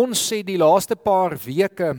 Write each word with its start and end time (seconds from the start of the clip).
Ons 0.00 0.20
het 0.32 0.46
die 0.46 0.56
laaste 0.56 0.94
paar 0.96 1.34
weke 1.42 1.90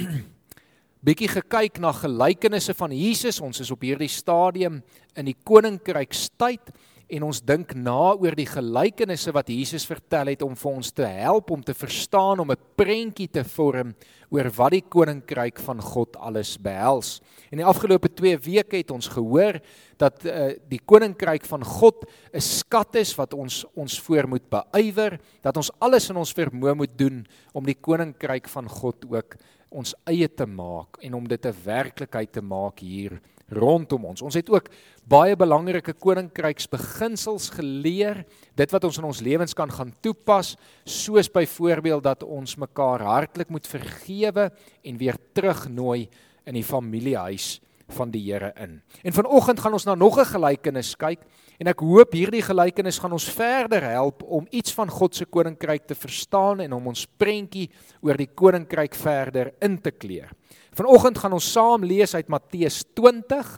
bietjie 1.04 1.28
gekyk 1.28 1.80
na 1.82 1.90
gelykenisse 1.92 2.72
van 2.78 2.94
Jesus. 2.94 3.40
Ons 3.42 3.60
is 3.60 3.72
op 3.74 3.82
hierdie 3.84 4.08
stadium 4.08 4.78
in 5.18 5.28
die 5.28 5.34
koninkrykstyd 5.44 6.70
en 7.14 7.26
ons 7.28 7.40
dink 7.46 7.76
na 7.78 8.14
oor 8.18 8.34
die 8.34 8.48
gelykenisse 8.48 9.32
wat 9.34 9.50
Jesus 9.52 9.86
vertel 9.86 10.32
het 10.32 10.42
om 10.42 10.56
vir 10.58 10.70
ons 10.80 10.90
te 10.94 11.06
help 11.06 11.52
om 11.54 11.62
te 11.62 11.74
verstaan 11.76 12.42
om 12.42 12.50
'n 12.50 12.66
prentjie 12.76 13.28
te 13.28 13.44
vorm 13.44 13.94
oor 14.30 14.50
wat 14.50 14.72
die 14.72 14.82
koninkryk 14.82 15.58
van 15.60 15.80
God 15.80 16.16
alles 16.16 16.56
behels. 16.58 17.20
In 17.50 17.58
die 17.58 17.66
afgelope 17.66 18.08
2 18.08 18.38
weke 18.38 18.76
het 18.76 18.90
ons 18.90 19.08
gehoor 19.08 19.60
dat 19.96 20.24
uh, 20.24 20.58
die 20.68 20.80
koninkryk 20.84 21.44
van 21.46 21.62
God 21.62 22.04
'n 22.32 22.40
skat 22.40 22.96
is 22.96 23.14
wat 23.14 23.34
ons 23.34 23.64
ons 23.74 24.00
voor 24.00 24.28
moet 24.28 24.50
beywer, 24.50 25.20
dat 25.42 25.56
ons 25.56 25.70
alles 25.78 26.10
in 26.10 26.16
ons 26.16 26.34
vermoë 26.34 26.74
moet 26.74 26.98
doen 26.98 27.26
om 27.52 27.64
die 27.64 27.78
koninkryk 27.80 28.48
van 28.48 28.68
God 28.68 29.04
ook 29.08 29.36
ons 29.70 29.94
eie 30.06 30.28
te 30.28 30.46
maak 30.46 30.98
en 31.02 31.14
om 31.14 31.28
dit 31.28 31.46
'n 31.46 31.54
werklikheid 31.64 32.32
te 32.32 32.42
maak 32.42 32.78
hier 32.78 33.20
rondom 33.54 34.04
ons. 34.10 34.22
Ons 34.22 34.36
het 34.38 34.50
ook 34.50 34.68
baie 35.08 35.36
belangrike 35.36 35.92
koninkryksbeginsels 35.92 37.50
geleer, 37.56 38.24
dit 38.56 38.74
wat 38.74 38.84
ons 38.84 38.98
in 38.98 39.08
ons 39.08 39.20
lewens 39.24 39.54
kan 39.56 39.70
gaan 39.70 39.92
toepas, 40.04 40.54
soos 40.84 41.30
byvoorbeeld 41.32 42.04
dat 42.04 42.22
ons 42.22 42.56
mekaar 42.60 43.04
hartlik 43.04 43.52
moet 43.52 43.66
vergewe 43.66 44.50
en 44.82 44.98
weer 45.00 45.18
terugnooi 45.32 46.08
in 46.44 46.54
die 46.54 46.66
familiehuis 46.66 47.60
van 47.94 48.10
die 48.10 48.22
Here 48.24 48.52
in. 48.60 48.78
En 49.04 49.12
vanoggend 49.12 49.60
gaan 49.60 49.72
ons 49.76 49.84
na 49.84 49.94
nog 49.94 50.18
'n 50.18 50.24
gelykenis 50.24 50.96
kyk 50.96 51.20
en 51.60 51.70
ek 51.70 51.82
hoop 51.86 52.14
hierdie 52.16 52.42
gelykenis 52.42 52.98
gaan 53.02 53.14
ons 53.14 53.26
verder 53.30 53.84
help 53.86 54.24
om 54.26 54.46
iets 54.50 54.74
van 54.74 54.90
God 54.90 55.14
se 55.14 55.26
koninkryk 55.26 55.86
te 55.86 55.96
verstaan 55.98 56.64
en 56.64 56.74
om 56.76 56.88
ons 56.90 57.06
prentjie 57.18 57.68
oor 58.02 58.18
die 58.18 58.30
koninkryk 58.30 58.96
verder 58.98 59.52
in 59.62 59.78
te 59.82 59.92
kleur. 59.94 60.32
Vanoggend 60.74 61.20
gaan 61.22 61.36
ons 61.36 61.52
saam 61.54 61.86
lees 61.86 62.16
uit 62.16 62.32
Matteus 62.32 62.82
20 62.98 63.52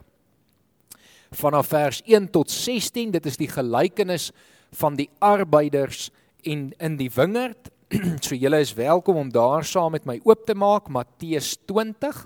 vanaf 1.37 1.73
vers 1.73 2.03
1 2.05 2.29
tot 2.33 2.51
16. 2.53 3.15
Dit 3.17 3.27
is 3.27 3.41
die 3.41 3.51
gelykenis 3.51 4.31
van 4.77 4.97
die 4.99 5.09
arbeiders 5.25 6.11
en 6.45 6.69
in 6.79 6.99
die 7.01 7.11
wingerd. 7.13 7.73
so 8.27 8.35
julle 8.35 8.61
is 8.61 8.75
welkom 8.75 9.17
om 9.17 9.33
daar 9.33 9.65
saam 9.65 9.95
met 9.95 10.07
my 10.07 10.19
oop 10.27 10.47
te 10.47 10.55
maak 10.59 10.91
Matteus 10.93 11.55
20 11.71 12.25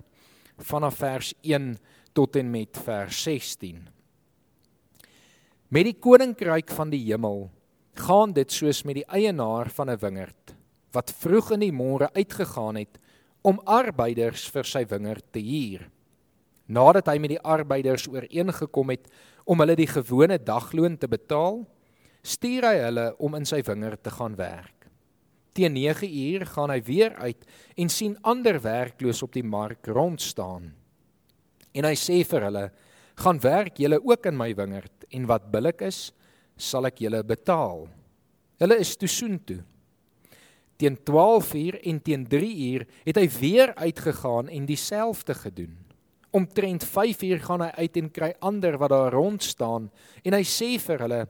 vanaf 0.70 1.00
vers 1.00 1.32
1 1.44 1.74
tot 2.16 2.36
en 2.36 2.50
met 2.50 2.82
vers 2.84 3.22
16. 3.22 3.99
Met 5.70 5.86
die 5.86 5.94
koninkryk 5.94 6.72
van 6.74 6.90
die 6.90 7.04
hemel 7.04 7.44
gaan 8.02 8.32
dit 8.34 8.50
soos 8.50 8.80
met 8.82 8.96
die 8.98 9.06
eienaar 9.06 9.68
van 9.70 9.90
'n 9.90 10.00
wingerd 10.02 10.54
wat 10.90 11.12
vroeg 11.14 11.52
in 11.54 11.60
die 11.60 11.72
môre 11.72 12.10
uitgegaan 12.12 12.74
het 12.74 12.98
om 13.42 13.60
arbeiders 13.64 14.48
vir 14.50 14.64
sy 14.64 14.84
wingerd 14.84 15.24
te 15.30 15.38
huur. 15.38 15.86
Nadat 16.66 17.06
hy 17.06 17.18
met 17.18 17.30
die 17.30 17.40
arbeiders 17.40 18.08
ooreengekom 18.08 18.90
het 18.90 19.06
om 19.44 19.60
hulle 19.60 19.76
die 19.76 19.86
gewone 19.86 20.38
dagloon 20.42 20.98
te 20.98 21.08
betaal, 21.08 21.66
stuur 22.22 22.62
hy 22.66 22.76
hulle 22.78 23.14
om 23.18 23.34
in 23.34 23.46
sy 23.46 23.62
wingerd 23.62 24.02
te 24.02 24.10
gaan 24.10 24.34
werk. 24.36 24.90
Teen 25.52 25.72
9 25.72 26.10
uur 26.10 26.46
gaan 26.46 26.70
hy 26.70 26.82
weer 26.82 27.14
uit 27.14 27.46
en 27.76 27.88
sien 27.88 28.18
ander 28.22 28.60
werkloos 28.60 29.22
op 29.22 29.32
die 29.32 29.46
mark 29.46 29.86
rond 29.86 30.20
staan. 30.20 30.74
En 31.72 31.84
hy 31.84 31.94
sê 31.94 32.24
vir 32.26 32.42
hulle: 32.42 32.70
"Gaan 33.20 33.40
werk 33.40 33.76
julle 33.76 34.00
ook 34.00 34.26
in 34.26 34.36
my 34.36 34.54
wingerd 34.54 35.04
en 35.10 35.26
wat 35.28 35.50
billik 35.52 35.82
is, 35.84 36.12
sal 36.56 36.86
ek 36.86 37.02
julle 37.04 37.22
betaal." 37.24 37.88
Hulle 38.60 38.78
is 38.80 38.96
toe 38.96 39.08
soontoe. 39.08 39.60
Teen 40.76 40.96
12 41.04 41.54
uur 41.54 41.76
en 41.84 42.00
teen 42.02 42.26
3 42.28 42.72
uur 42.72 42.86
het 43.04 43.16
hy 43.16 43.28
weer 43.40 43.74
uitgegaan 43.74 44.48
en 44.48 44.66
dieselfde 44.66 45.34
gedoen. 45.34 45.76
Omtrent 46.30 46.84
5 46.84 47.22
uur 47.22 47.40
gaan 47.40 47.60
hy 47.60 47.70
uit 47.76 47.96
en 47.96 48.10
kry 48.10 48.32
ander 48.40 48.78
wat 48.78 48.90
daar 48.90 49.12
rond 49.12 49.42
staan 49.42 49.90
en 50.24 50.32
hy 50.32 50.44
sê 50.44 50.78
vir 50.80 50.98
hulle: 51.04 51.28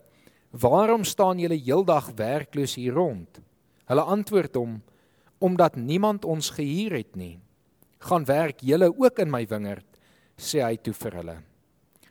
"Waarom 0.51 1.05
staan 1.05 1.39
julle 1.39 1.59
heeldag 1.59 2.13
werkloos 2.15 2.75
hier 2.75 2.95
rond?" 2.95 3.41
Hulle 3.87 4.03
antwoord 4.03 4.55
hom: 4.55 4.83
"Omdat 5.39 5.77
niemand 5.77 6.25
ons 6.25 6.51
gehuur 6.51 6.93
het 6.93 7.17
nie. 7.17 7.41
Gaan 7.99 8.25
werk 8.25 8.61
julle 8.61 8.95
ook 8.95 9.19
in 9.19 9.31
my 9.31 9.47
wingerd." 9.47 9.87
sê 10.41 10.65
hy 10.65 10.77
toe 10.81 10.95
vir 10.97 11.17
hulle. 11.21 11.37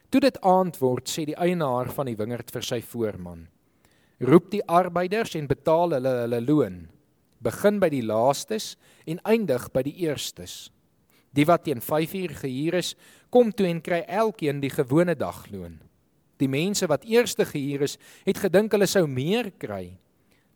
Toe 0.10 0.22
dit 0.26 0.38
aand 0.42 0.78
word, 0.82 1.06
sê 1.06 1.28
die 1.30 1.38
eienaar 1.38 1.92
van 1.94 2.08
die 2.10 2.18
wingerd 2.18 2.50
vir 2.50 2.66
sy 2.66 2.80
voorman: 2.82 3.46
Roep 4.26 4.50
die 4.50 4.64
arbeiders 4.66 5.36
en 5.38 5.48
betaal 5.48 5.94
hulle 5.98 6.14
hulle 6.24 6.40
loon. 6.42 6.80
Begin 7.40 7.78
by 7.80 7.92
die 7.94 8.04
laastes 8.04 8.74
en 9.08 9.22
eindig 9.24 9.70
by 9.72 9.84
die 9.86 9.96
eerstes. 10.08 10.72
Die 11.32 11.46
wat 11.46 11.68
teen 11.68 11.80
5 11.80 12.16
uur 12.18 12.34
gehuur 12.42 12.80
is, 12.82 12.96
kom 13.30 13.54
toe 13.54 13.68
en 13.70 13.84
kry 13.86 14.02
elkeen 14.08 14.60
die 14.64 14.74
gewone 14.74 15.14
dagloon. 15.16 15.78
Die 16.42 16.50
mense 16.50 16.88
wat 16.90 17.06
eerste 17.06 17.46
gehuur 17.46 17.86
is, 17.86 17.98
het 18.26 18.42
gedink 18.42 18.74
hulle 18.74 18.88
sou 18.90 19.06
meer 19.08 19.52
kry. 19.62 19.94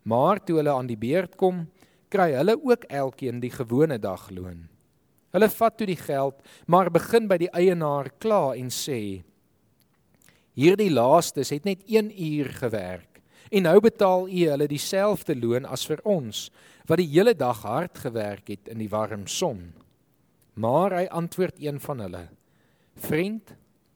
Maar 0.09 0.41
toe 0.43 0.57
hulle 0.59 0.73
aan 0.73 0.89
die 0.89 0.99
beurt 0.99 1.37
kom, 1.37 1.67
kry 2.09 2.31
hulle 2.33 2.57
ook 2.57 2.87
elkeen 2.89 3.39
die 3.43 3.53
gewone 3.53 3.99
dagloon. 4.01 4.65
Hulle 5.33 5.49
vat 5.49 5.77
toe 5.77 5.87
die 5.87 5.99
geld, 5.99 6.41
maar 6.65 6.91
begin 6.93 7.29
by 7.29 7.37
die 7.45 7.53
eienaar 7.53 8.09
kla 8.21 8.55
en 8.57 8.73
sê: 8.73 9.23
Hierdie 10.53 10.91
laastes 10.93 11.49
het 11.49 11.65
net 11.65 11.81
1 11.89 12.11
uur 12.13 12.51
gewerk 12.59 13.21
en 13.53 13.65
nou 13.65 13.79
betaal 13.81 14.27
u 14.29 14.43
hulle 14.49 14.67
dieselfde 14.69 15.35
loon 15.37 15.65
as 15.65 15.85
vir 15.89 16.01
ons 16.05 16.47
wat 16.89 16.99
die 17.01 17.09
hele 17.09 17.33
dag 17.37 17.63
hard 17.65 17.97
gewerk 18.01 18.51
het 18.53 18.69
in 18.69 18.81
die 18.81 18.89
warm 18.89 19.25
son. 19.27 19.71
Maar 20.53 20.97
hy 20.99 21.05
antwoord 21.09 21.57
een 21.61 21.79
van 21.81 22.05
hulle: 22.05 22.27
Vriend, 23.01 23.55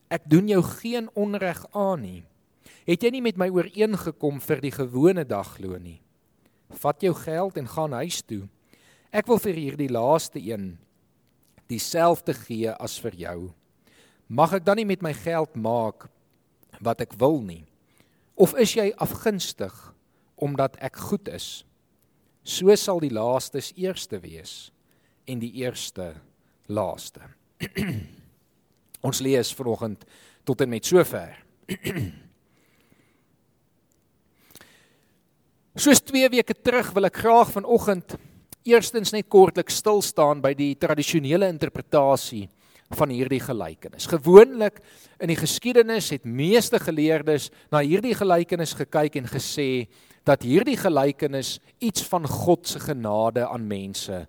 ek 0.09 0.25
doen 0.29 0.49
jou 0.49 0.63
geen 0.63 1.09
onreg 1.13 1.61
aan 1.77 2.01
nie. 2.01 2.23
Het 2.87 3.03
jy 3.03 3.11
nie 3.13 3.21
met 3.21 3.37
my 3.37 3.49
ooreengekom 3.53 4.41
vir 4.41 4.61
die 4.63 4.73
gewone 4.73 5.25
dagloon 5.27 5.83
nie? 5.83 6.01
Vat 6.81 7.03
jou 7.03 7.13
geld 7.13 7.57
en 7.57 7.69
gaan 7.69 7.93
huis 8.01 8.21
toe. 8.25 8.47
Ek 9.11 9.27
wil 9.29 9.39
vir 9.43 9.55
hierdie 9.55 9.91
laaste 9.91 10.39
een 10.41 10.77
dieselfde 11.67 12.33
gee 12.33 12.71
as 12.71 12.97
vir 13.03 13.15
jou. 13.15 13.39
Mag 14.27 14.57
ek 14.57 14.65
dan 14.65 14.79
nie 14.79 14.87
met 14.87 15.03
my 15.03 15.13
geld 15.13 15.55
maak 15.55 16.07
wat 16.83 17.01
ek 17.05 17.13
wil 17.19 17.41
nie? 17.41 17.65
Of 18.37 18.53
is 18.59 18.75
jy 18.77 18.91
afgunstig 19.01 19.73
omdat 20.37 20.77
ek 20.83 20.95
goed 21.09 21.27
is? 21.33 21.65
So 22.47 22.75
sal 22.79 23.01
die 23.03 23.13
laastes 23.13 23.73
eerste 23.75 24.19
wees 24.23 24.71
en 25.27 25.39
die 25.41 25.51
eerste 25.63 26.13
laaste. 26.71 27.21
Ons 29.07 29.19
lees 29.25 29.53
vanoggend 29.57 30.05
tot 30.47 30.61
en 30.63 30.69
met 30.71 30.85
sover. 30.85 31.35
Soos 35.77 36.01
2 36.01 36.29
weke 36.33 36.55
terug 36.55 36.93
wil 36.95 37.05
ek 37.09 37.19
graag 37.21 37.51
vanoggend 37.53 38.15
eerstens 38.67 39.13
net 39.13 39.27
kortliks 39.31 39.77
stil 39.81 40.01
staan 40.01 40.41
by 40.43 40.53
die 40.57 40.75
tradisionele 40.79 41.47
interpretasie 41.51 42.47
van 42.95 43.11
hierdie 43.11 43.41
gelykenis. 43.43 44.07
Gewoonlik 44.07 44.79
in 45.19 45.31
die 45.31 45.39
geskiedenis 45.39 46.09
het 46.13 46.25
meeste 46.25 46.79
geleerdes 46.79 47.49
na 47.71 47.81
hierdie 47.83 48.15
gelykenis 48.15 48.75
gekyk 48.77 49.19
en 49.19 49.27
gesê 49.27 49.87
dat 50.27 50.43
hierdie 50.43 50.77
gelykenis 50.79 51.57
iets 51.83 52.03
van 52.07 52.27
God 52.27 52.67
se 52.67 52.79
genade 52.79 53.47
aan 53.47 53.67
mense 53.67 54.25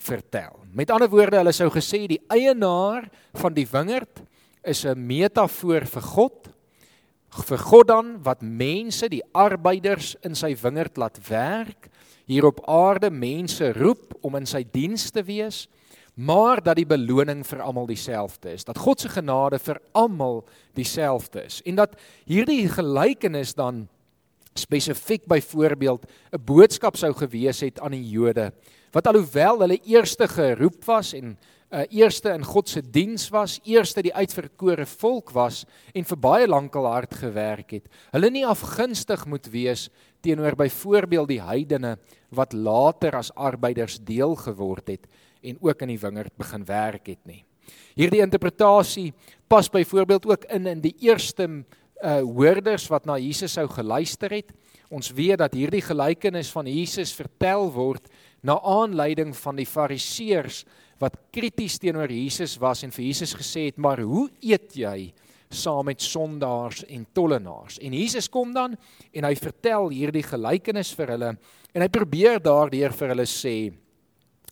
vertel. 0.00 0.58
Met 0.72 0.90
ander 0.90 1.10
woorde, 1.10 1.38
hulle 1.38 1.54
sou 1.54 1.68
gesê 1.70 2.06
die 2.10 2.22
eienaar 2.32 3.10
van 3.38 3.54
die 3.54 3.66
wingerd 3.68 4.22
is 4.64 4.84
'n 4.84 4.98
metafoor 5.06 5.86
vir 5.86 6.02
God 6.02 6.50
vir 7.46 7.58
God 7.58 7.86
dan 7.86 8.22
wat 8.26 8.42
mense 8.42 9.08
die 9.08 9.22
arbeiders 9.32 10.16
in 10.26 10.34
sy 10.34 10.50
wingerd 10.58 10.98
laat 10.98 11.18
werk 11.28 11.88
hier 12.30 12.46
op 12.46 12.62
aarde 12.70 13.10
mense 13.10 13.72
roep 13.72 14.14
om 14.22 14.36
in 14.38 14.46
sy 14.46 14.62
diens 14.72 15.08
te 15.10 15.22
wees, 15.26 15.64
maar 16.20 16.60
dat 16.62 16.76
die 16.76 16.88
beloning 16.88 17.40
vir 17.48 17.62
almal 17.64 17.86
dieselfde 17.88 18.52
is. 18.52 18.66
Dat 18.68 18.78
God 18.78 19.00
se 19.00 19.08
genade 19.08 19.58
vir 19.58 19.80
almal 19.96 20.42
dieselfde 20.76 21.46
is 21.46 21.60
en 21.64 21.80
dat 21.80 21.96
hierdie 22.28 22.68
gelykenis 22.68 23.54
dan 23.56 23.86
spesifiek 24.58 25.24
byvoorbeeld 25.26 26.04
'n 26.32 26.44
boodskap 26.44 26.96
sou 26.96 27.12
gewees 27.14 27.60
het 27.60 27.80
aan 27.80 27.92
die 27.96 28.08
Jode 28.10 28.52
wat 28.92 29.06
alhoewel 29.06 29.60
hulle 29.60 29.78
eerste 29.86 30.28
geroep 30.28 30.84
was 30.84 31.12
en 31.14 31.38
uh, 31.70 31.84
eerste 31.88 32.32
in 32.34 32.44
God 32.44 32.68
se 32.68 32.82
diens 32.82 33.28
was, 33.30 33.60
eerste 33.64 34.02
die 34.02 34.14
uitverkore 34.14 34.86
volk 34.86 35.30
was 35.30 35.64
en 35.94 36.04
vir 36.04 36.18
baie 36.18 36.48
lank 36.48 36.74
al 36.74 36.88
hard 36.90 37.14
gewerk 37.14 37.70
het. 37.70 37.86
Hulle 38.10 38.30
nie 38.30 38.46
afgunstig 38.46 39.26
moet 39.26 39.46
wees 39.52 39.88
teenoor 40.20 40.56
byvoorbeeld 40.58 41.28
die 41.28 41.42
heidene 41.42 41.96
wat 42.34 42.52
later 42.52 43.16
as 43.16 43.30
arbeiders 43.34 44.00
deel 44.02 44.34
geword 44.36 44.88
het 44.88 45.06
en 45.42 45.60
ook 45.60 45.82
in 45.82 45.94
die 45.94 46.00
wingerd 46.00 46.36
begin 46.38 46.64
werk 46.68 47.06
het 47.12 47.22
nie. 47.28 47.44
Hierdie 47.98 48.22
interpretasie 48.22 49.12
pas 49.48 49.68
byvoorbeeld 49.70 50.26
ook 50.26 50.44
in 50.44 50.66
in 50.66 50.80
die 50.80 50.96
eerste 51.00 51.48
uh 52.00 52.20
hoorders 52.24 52.86
wat 52.88 53.04
na 53.04 53.18
Jesus 53.20 53.52
sou 53.52 53.66
geluister 53.68 54.32
het. 54.32 54.52
Ons 54.88 55.10
weet 55.12 55.38
dat 55.38 55.54
hierdie 55.54 55.82
gelykenis 55.84 56.50
van 56.50 56.66
Jesus 56.66 57.12
vertel 57.12 57.68
word 57.72 58.08
na 58.42 58.56
aanleiding 58.56 59.34
van 59.36 59.56
die 59.56 59.68
fariseërs 59.68 60.64
wat 61.00 61.16
krities 61.32 61.78
teenoor 61.80 62.12
Jesus 62.12 62.58
was 62.60 62.84
en 62.84 62.92
vir 62.92 63.04
Jesus 63.04 63.34
gesê 63.36 63.68
het 63.68 63.78
maar 63.80 64.00
hoe 64.00 64.28
eet 64.40 64.76
jy 64.76 65.12
saam 65.50 65.88
met 65.90 66.02
sondaars 66.02 66.84
en 66.86 67.06
tollenaars 67.16 67.80
en 67.82 67.96
Jesus 67.96 68.28
kom 68.30 68.52
dan 68.54 68.76
en 69.12 69.26
hy 69.26 69.34
vertel 69.34 69.88
hierdie 69.92 70.24
gelykenis 70.24 70.92
vir 70.96 71.14
hulle 71.16 71.30
en 71.74 71.84
hy 71.84 71.88
probeer 71.92 72.40
daardeur 72.42 72.94
vir 72.96 73.14
hulle 73.14 73.26
sê 73.28 73.56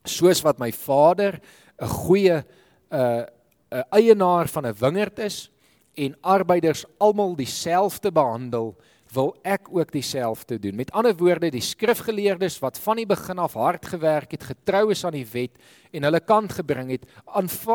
soos 0.09 0.43
wat 0.43 0.59
my 0.59 0.73
Vader 0.73 1.41
'n 1.81 1.89
goeie 1.89 2.45
'n 2.91 2.97
uh, 2.97 3.25
'n 3.71 3.85
eienaar 3.91 4.49
van 4.49 4.67
'n 4.67 4.75
wingerd 4.79 5.19
is 5.19 5.51
en 5.95 6.17
arbeiders 6.21 6.85
almal 6.99 7.37
dieselfde 7.37 8.13
behandel 8.13 8.77
wil 9.13 9.33
ek 9.43 9.69
ook 9.73 9.93
dieselfde 9.93 10.59
doen. 10.61 10.77
Met 10.77 10.91
ander 10.93 11.17
woorde, 11.17 11.51
die 11.51 11.65
skrifgeleerdes 11.65 12.59
wat 12.61 12.79
van 12.79 13.01
die 13.01 13.07
begin 13.09 13.39
af 13.41 13.57
hard 13.57 13.87
gewerk 13.87 14.35
het, 14.37 14.45
getrou 14.51 14.91
is 14.93 15.05
aan 15.05 15.17
die 15.17 15.27
wet 15.33 15.57
en 15.97 16.05
hulle 16.05 16.21
kant 16.21 16.53
gebring 16.53 16.93
het, 16.93 17.07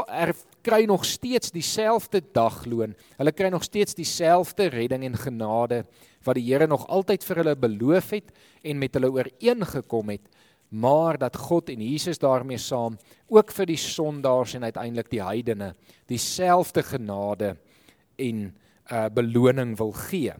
er 0.08 0.36
kry 0.62 0.84
nog 0.86 1.06
steeds 1.06 1.52
dieselfde 1.52 2.22
dagloon. 2.34 2.94
Hulle 3.18 3.32
kry 3.32 3.50
nog 3.50 3.64
steeds 3.64 3.98
dieselfde 3.98 4.70
redding 4.70 5.04
en 5.04 5.18
genade 5.18 5.84
wat 6.24 6.38
die 6.38 6.46
Here 6.46 6.68
nog 6.68 6.86
altyd 6.88 7.24
vir 7.24 7.42
hulle 7.42 7.56
beloof 7.56 8.14
het 8.16 8.32
en 8.64 8.80
met 8.80 8.94
hulle 8.94 9.12
ooreengekom 9.12 10.14
het, 10.14 10.30
maar 10.74 11.18
dat 11.22 11.38
God 11.38 11.70
en 11.70 11.81
Jesus 11.81 12.20
daarmee 12.22 12.58
saam 12.58 12.98
ook 13.28 13.52
vir 13.52 13.70
die 13.70 13.80
sondaars 13.80 14.56
en 14.58 14.64
uiteindelik 14.64 15.12
die 15.12 15.24
heidene 15.24 15.74
dieselfde 16.12 16.84
genade 16.84 17.56
en 18.18 18.50
uh 18.92 19.08
beloning 19.14 19.78
wil 19.80 19.94
gee 20.10 20.34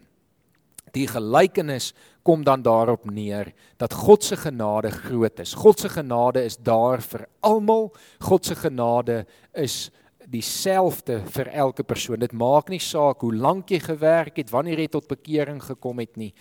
die 0.94 1.06
gelykenis 1.10 1.92
kom 2.24 2.44
dan 2.46 2.62
daarop 2.62 3.04
neer 3.10 3.52
dat 3.80 3.92
God 3.92 4.24
se 4.24 4.36
genade 4.38 4.90
groot 4.94 5.40
is. 5.42 5.54
God 5.54 5.80
se 5.80 5.90
genade 5.92 6.44
is 6.44 6.56
daar 6.56 7.02
vir 7.02 7.26
almal. 7.44 7.90
God 8.22 8.46
se 8.46 8.56
genade 8.56 9.24
is 9.52 9.90
dieselfde 10.30 11.20
vir 11.34 11.50
elke 11.52 11.84
persoon. 11.84 12.22
Dit 12.22 12.32
maak 12.32 12.70
nie 12.72 12.80
saak 12.80 13.20
hoe 13.26 13.34
lank 13.34 13.70
jy 13.74 13.82
gewerk 13.84 14.38
het, 14.40 14.52
wanneer 14.54 14.84
jy 14.84 14.88
tot 14.94 15.10
bekering 15.10 15.60
gekom 15.62 16.00
het 16.00 16.16
nie. 16.16 16.32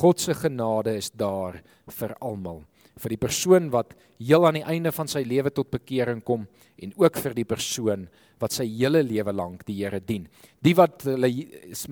God 0.00 0.20
se 0.20 0.34
genade 0.34 0.96
is 0.98 1.12
daar 1.12 1.60
vir 2.00 2.16
almal. 2.20 2.64
Vir 3.00 3.14
die 3.14 3.20
persoon 3.20 3.70
wat 3.74 3.94
heel 4.22 4.46
aan 4.46 4.58
die 4.60 4.68
einde 4.70 4.92
van 4.94 5.08
sy 5.10 5.24
lewe 5.26 5.50
tot 5.50 5.72
bekering 5.72 6.22
kom 6.22 6.46
en 6.82 6.92
ook 7.00 7.18
vir 7.18 7.34
die 7.34 7.46
persoon 7.48 8.06
wat 8.42 8.54
sy 8.54 8.66
hele 8.66 9.02
lewe 9.06 9.32
lank 9.34 9.64
die 9.66 9.76
Here 9.80 10.00
dien. 10.02 10.26
Die 10.62 10.74
wat 10.76 11.04
hulle 11.06 11.30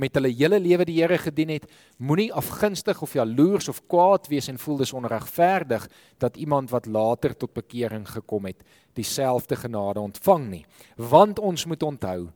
met 0.00 0.16
hulle 0.18 0.32
hele 0.32 0.58
lewe 0.62 0.86
die 0.88 0.98
Here 1.00 1.18
gedien 1.18 1.54
het, 1.54 1.68
moenie 1.98 2.30
afgunstig 2.34 3.02
of 3.02 3.14
jaloers 3.16 3.70
of 3.72 3.82
kwaad 3.90 4.28
wees 4.30 4.50
en 4.52 4.60
voel 4.60 4.82
dis 4.82 4.94
onregverdig 4.96 5.88
dat 6.22 6.36
iemand 6.36 6.70
wat 6.74 6.86
later 6.86 7.36
tot 7.36 7.54
bekering 7.54 8.06
gekom 8.08 8.50
het, 8.50 8.62
dieselfde 8.98 9.56
genade 9.56 10.02
ontvang 10.02 10.48
nie. 10.50 10.64
Want 10.96 11.40
ons 11.42 11.66
moet 11.66 11.82
onthou 11.82 12.30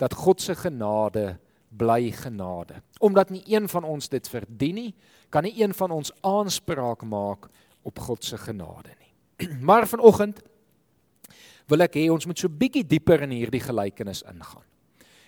dat 0.00 0.16
God 0.16 0.40
se 0.40 0.56
genade 0.56 1.38
bly 1.70 2.10
genade. 2.10 2.80
Omdat 2.98 3.30
nie 3.30 3.42
een 3.46 3.68
van 3.68 3.84
ons 3.84 4.08
dit 4.10 4.28
verdien 4.28 4.74
nie, 4.74 4.94
kan 5.30 5.46
nie 5.46 5.54
een 5.60 5.74
van 5.76 5.92
ons 5.94 6.10
aanspraak 6.26 7.04
maak 7.06 7.46
op 7.82 7.98
God 7.98 8.24
se 8.24 8.38
genade 8.38 8.94
nie. 8.98 9.12
Maar 9.68 9.88
vanoggend 9.88 10.42
wil 11.70 11.86
ek 11.86 12.00
hê 12.00 12.08
ons 12.10 12.26
moet 12.26 12.38
so 12.38 12.50
bietjie 12.50 12.84
dieper 12.86 13.22
in 13.26 13.36
hierdie 13.36 13.62
gelykenis 13.62 14.24
ingaan. 14.26 14.66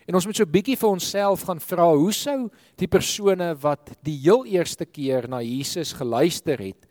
En 0.08 0.18
ons 0.18 0.26
moet 0.26 0.36
so 0.36 0.48
bietjie 0.50 0.74
vir 0.78 0.90
onsself 0.90 1.44
gaan 1.46 1.60
vra, 1.62 1.86
hoe 1.94 2.14
sou 2.14 2.38
die 2.80 2.90
persone 2.90 3.52
wat 3.62 3.92
die 4.02 4.16
heel 4.24 4.42
eerste 4.50 4.86
keer 4.88 5.28
na 5.30 5.38
Jesus 5.44 5.94
geluister 5.94 6.58
het, 6.58 6.88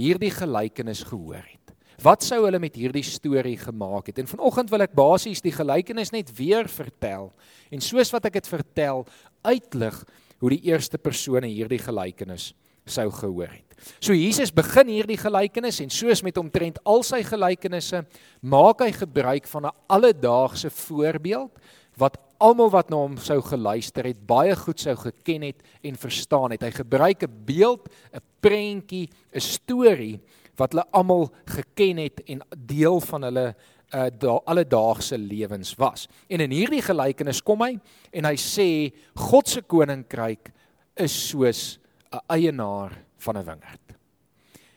hierdie 0.00 0.32
gelykenis 0.32 1.04
gehoor 1.04 1.44
het? 1.44 1.60
Wat 2.02 2.24
sou 2.26 2.40
hulle 2.46 2.58
met 2.58 2.74
hierdie 2.74 3.04
storie 3.06 3.56
gemaak 3.60 4.08
het? 4.10 4.18
En 4.18 4.28
vanoggend 4.28 4.72
wil 4.72 4.82
ek 4.82 4.96
basies 4.96 5.44
die 5.44 5.54
gelykenis 5.54 6.10
net 6.14 6.32
weer 6.36 6.66
vertel 6.68 7.30
en 7.70 7.84
soos 7.84 8.10
wat 8.14 8.26
ek 8.30 8.40
dit 8.40 8.50
vertel, 8.50 9.04
uitlig 9.44 10.00
hoe 10.40 10.50
die 10.56 10.64
eerste 10.72 10.98
persone 10.98 11.48
hierdie 11.52 11.80
gelykenis 11.84 12.50
sou 12.86 13.10
gehoor 13.10 13.48
het. 13.48 13.74
So 14.00 14.14
Jesus 14.16 14.52
begin 14.54 14.88
hierdie 14.88 15.18
gelykenis 15.20 15.80
en 15.84 15.90
soos 15.92 16.22
met 16.24 16.38
omtrent 16.40 16.78
al 16.88 17.02
sy 17.04 17.22
gelykenisse 17.26 18.04
maak 18.40 18.84
hy 18.84 18.92
gebruik 18.92 19.48
van 19.50 19.66
'n 19.66 19.76
alledaagse 19.88 20.70
voorbeeld 20.70 21.52
wat 21.96 22.18
almal 22.38 22.70
wat 22.70 22.90
na 22.90 22.96
hom 22.96 23.16
sou 23.16 23.40
geluister 23.42 24.04
het 24.04 24.26
baie 24.26 24.54
goed 24.56 24.80
sou 24.80 24.94
geken 24.96 25.42
het 25.42 25.62
en 25.82 25.96
verstaan 25.96 26.50
het. 26.50 26.62
Hy 26.62 26.70
gebruik 26.70 27.22
'n 27.22 27.44
beeld, 27.44 27.88
'n 28.12 28.20
prentjie, 28.40 29.08
'n 29.32 29.40
storie 29.40 30.20
wat 30.56 30.72
hulle 30.72 30.86
almal 30.92 31.30
geken 31.46 31.98
het 31.98 32.20
en 32.26 32.42
deel 32.56 33.00
van 33.00 33.22
hulle 33.22 33.54
uh 33.94 34.10
da, 34.18 34.40
alledaagse 34.44 35.18
lewens 35.18 35.74
was. 35.74 36.08
En 36.28 36.40
in 36.40 36.50
hierdie 36.50 36.82
gelykenis 36.82 37.42
kom 37.42 37.62
hy 37.62 37.78
en 38.12 38.24
hy 38.24 38.34
sê 38.34 38.92
God 39.14 39.48
se 39.48 39.62
koninkryk 39.62 40.50
is 40.96 41.28
soos 41.28 41.78
'n 42.14 42.20
eienaar 42.26 42.92
van 43.18 43.38
'n 43.38 43.44
wingerd. 43.44 43.94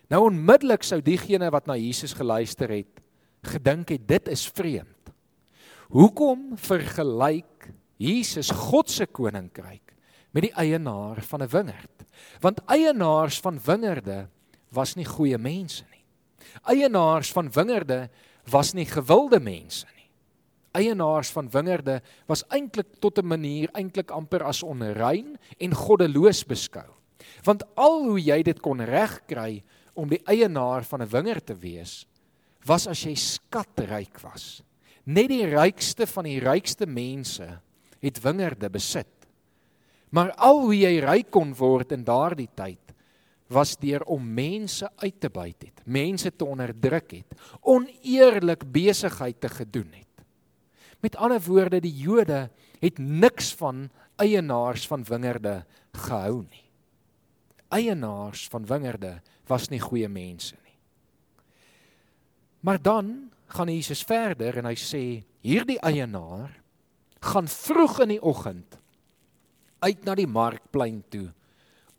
Nou 0.10 0.24
onmiddellik 0.24 0.84
sou 0.84 1.02
diegene 1.02 1.50
wat 1.52 1.68
na 1.68 1.76
Jesus 1.76 2.14
geluister 2.14 2.70
het, 2.70 3.02
gedink 3.44 3.90
het 3.90 4.08
dit 4.08 4.28
is 4.28 4.48
vreemd. 4.48 5.12
Hoekom 5.88 6.58
vergelyk 6.58 7.72
Jesus 7.98 8.52
God 8.52 8.90
se 8.90 9.06
koninkryk 9.06 9.96
met 10.32 10.44
die 10.44 10.54
eienaar 10.54 11.22
van 11.22 11.44
'n 11.44 11.48
wingerd? 11.48 12.06
Want 12.40 12.62
eienaars 12.66 13.40
van 13.40 13.60
wingerde 13.60 14.28
was 14.70 14.96
nie 14.96 15.06
goeie 15.06 15.38
mense 15.38 15.84
nie. 15.92 16.04
Eienaars 16.64 17.32
van 17.32 17.52
wingerde 17.52 18.10
was 18.50 18.74
nie 18.74 18.86
gewilde 18.86 19.40
mense 19.40 19.86
nie. 19.96 20.10
Eienaars 20.72 21.30
van 21.32 21.50
wingerde 21.50 22.02
was 22.26 22.44
eintlik 22.48 23.00
tot 23.00 23.18
'n 23.18 23.28
manier 23.28 23.70
eintlik 23.74 24.12
amper 24.12 24.44
as 24.44 24.64
onrein 24.64 25.38
en 25.58 25.74
goddeloos 25.74 26.46
beskou. 26.46 26.97
Want 27.48 27.64
al 27.80 28.02
hoe 28.10 28.20
jy 28.20 28.42
dit 28.44 28.60
kon 28.60 28.84
regkry 28.84 29.62
om 29.98 30.10
die 30.12 30.20
eienaar 30.28 30.84
van 30.84 31.02
'n 31.02 31.10
wingerd 31.10 31.46
te 31.46 31.56
wees, 31.56 32.06
was 32.66 32.88
as 32.88 33.04
jy 33.04 33.16
skatryk 33.16 34.20
was. 34.22 34.62
Net 35.06 35.30
die 35.30 35.46
rykste 35.46 36.08
van 36.08 36.26
die 36.28 36.40
rykste 36.40 36.86
mense 36.86 37.62
het 38.02 38.22
wingerde 38.22 38.70
besit. 38.70 39.28
Maar 40.12 40.32
al 40.36 40.62
hoe 40.62 40.76
jy 40.76 41.00
ryk 41.00 41.32
kon 41.32 41.54
word 41.54 41.92
in 41.92 42.04
daardie 42.04 42.50
tyd 42.56 42.80
was 43.48 43.78
deur 43.78 44.04
om 44.04 44.34
mense 44.34 44.90
uit 44.98 45.20
te 45.20 45.30
buit 45.30 45.62
het, 45.62 45.82
mense 45.86 46.36
te 46.36 46.46
onderdruk 46.46 47.12
het, 47.12 47.32
oneerlik 47.62 48.72
besigheid 48.72 49.40
te 49.40 49.48
gedoen 49.48 49.94
het. 49.94 50.26
Met 51.00 51.16
ander 51.16 51.40
woorde, 51.40 51.80
die 51.80 51.96
Jode 51.96 52.50
het 52.82 53.00
niks 53.00 53.56
van 53.56 53.90
eienaars 54.18 54.88
van 54.88 55.04
wingerde 55.04 55.66
gehou 55.94 56.44
nie 56.44 56.67
eienaars 57.74 58.48
van 58.52 58.66
wingerde 58.66 59.18
was 59.48 59.70
nie 59.70 59.82
goeie 59.82 60.10
mense 60.10 60.56
nie. 60.56 60.78
Maar 62.60 62.82
dan 62.82 63.32
gaan 63.48 63.72
Jesus 63.72 64.04
verder 64.04 64.58
en 64.60 64.68
hy 64.68 64.76
sê 64.76 65.04
hierdie 65.46 65.80
eienaar 65.80 66.52
gaan 67.24 67.48
vroeg 67.48 68.02
in 68.06 68.16
die 68.18 68.24
oggend 68.24 68.78
uit 69.80 70.04
na 70.06 70.16
die 70.18 70.28
markplein 70.28 71.04
toe 71.14 71.30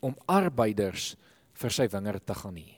om 0.05 0.17
arbeiders 0.27 1.15
vir 1.59 1.75
sy 1.75 1.89
wingerd 1.91 2.27
te 2.27 2.37
gaan 2.37 2.59
huur. 2.59 2.75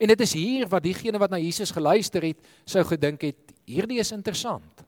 En 0.00 0.08
dit 0.08 0.24
is 0.24 0.32
hier 0.34 0.68
wat 0.72 0.84
diegene 0.86 1.20
wat 1.20 1.30
na 1.34 1.40
Jesus 1.42 1.70
geluister 1.74 2.24
het, 2.24 2.40
sou 2.64 2.82
gedink 2.86 3.26
het 3.28 3.52
hierdie 3.68 4.00
is 4.02 4.12
interessant. 4.14 4.82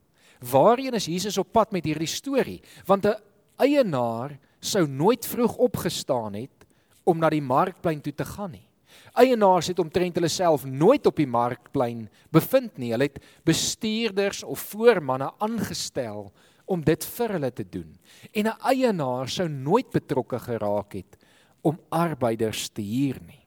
Waarheen 0.45 0.97
is 0.97 1.09
Jesus 1.09 1.39
op 1.39 1.53
pad 1.53 1.73
met 1.73 1.87
hierdie 1.87 2.11
storie? 2.11 2.61
Want 2.87 3.07
'n 3.07 3.21
eienaar 3.57 4.39
sou 4.61 4.87
nooit 4.89 5.27
vroeg 5.27 5.57
opgestaan 5.57 6.35
het 6.35 6.64
om 7.05 7.19
na 7.19 7.31
die 7.31 7.43
markplein 7.43 8.01
toe 8.01 8.15
te 8.15 8.25
gaan 8.25 8.51
nie. 8.51 8.69
Eienaars 9.15 9.71
het 9.71 9.79
omtrent 9.79 10.17
hulle 10.19 10.31
self 10.31 10.65
nooit 10.67 11.07
op 11.07 11.17
die 11.19 11.29
markplein 11.29 12.09
bevind 12.35 12.79
nie. 12.79 12.93
Hulle 12.95 13.09
het 13.09 13.23
bestuurders 13.47 14.43
of 14.43 14.63
voormanne 14.73 15.31
aangestel 15.43 16.33
om 16.71 16.83
dit 16.83 17.07
vir 17.17 17.37
hulle 17.37 17.51
te 17.53 17.67
doen. 17.69 17.91
En 18.33 18.47
'n 18.47 18.59
eienaar 18.73 19.29
sou 19.29 19.49
nooit 19.49 19.91
betrokke 19.91 20.39
geraak 20.39 20.93
het 20.93 21.17
om 21.63 21.81
arbeiders 21.89 22.69
te 22.69 22.83
huur 22.83 23.21
nie. 23.27 23.47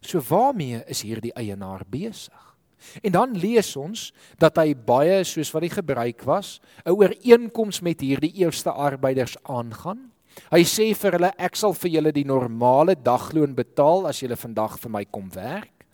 So 0.00 0.20
waarmee 0.20 0.82
is 0.86 1.02
hierdie 1.02 1.32
eienaar 1.32 1.82
besig? 1.88 2.56
En 3.02 3.12
dan 3.12 3.36
lees 3.38 3.76
ons 3.76 4.12
dat 4.38 4.56
hy 4.56 4.74
baie 4.74 5.24
soos 5.24 5.50
wat 5.52 5.62
die 5.62 5.70
gebruik 5.70 6.22
was, 6.22 6.60
'n 6.84 6.90
ooreenkoms 6.90 7.80
met 7.80 8.00
hierdie 8.00 8.32
eerste 8.34 8.70
arbeiders 8.70 9.36
aangaan 9.42 10.11
Hy 10.52 10.62
sê 10.68 10.90
vir 10.96 11.16
hulle 11.18 11.32
ek 11.38 11.56
sal 11.56 11.74
vir 11.76 11.94
julle 11.96 12.12
die 12.14 12.26
normale 12.28 12.94
dagloon 12.96 13.54
betaal 13.56 14.08
as 14.10 14.22
julle 14.22 14.36
vandag 14.36 14.78
vir 14.82 14.92
my 14.92 15.04
kom 15.04 15.28
werk 15.34 15.86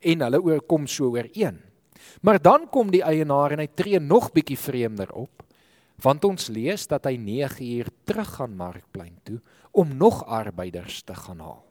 en 0.00 0.24
hulle 0.26 0.40
oor 0.42 0.62
kom 0.68 0.86
so 0.88 1.12
ooreen. 1.14 1.58
Maar 2.22 2.40
dan 2.42 2.66
kom 2.72 2.90
die 2.92 3.04
eienaar 3.04 3.56
en 3.56 3.62
hy 3.64 3.68
tree 3.74 4.00
nog 4.00 4.30
bietjie 4.34 4.58
vreemder 4.60 5.12
op 5.16 5.44
want 6.04 6.26
ons 6.28 6.50
lees 6.52 6.82
dat 6.90 7.06
hy 7.08 7.14
9 7.16 7.64
uur 7.64 7.88
terug 8.04 8.34
gaan 8.36 8.56
markplein 8.56 9.14
toe 9.24 9.38
om 9.72 9.94
nog 9.96 10.26
arbeiders 10.28 11.00
te 11.08 11.14
gaan 11.16 11.40
haal. 11.40 11.62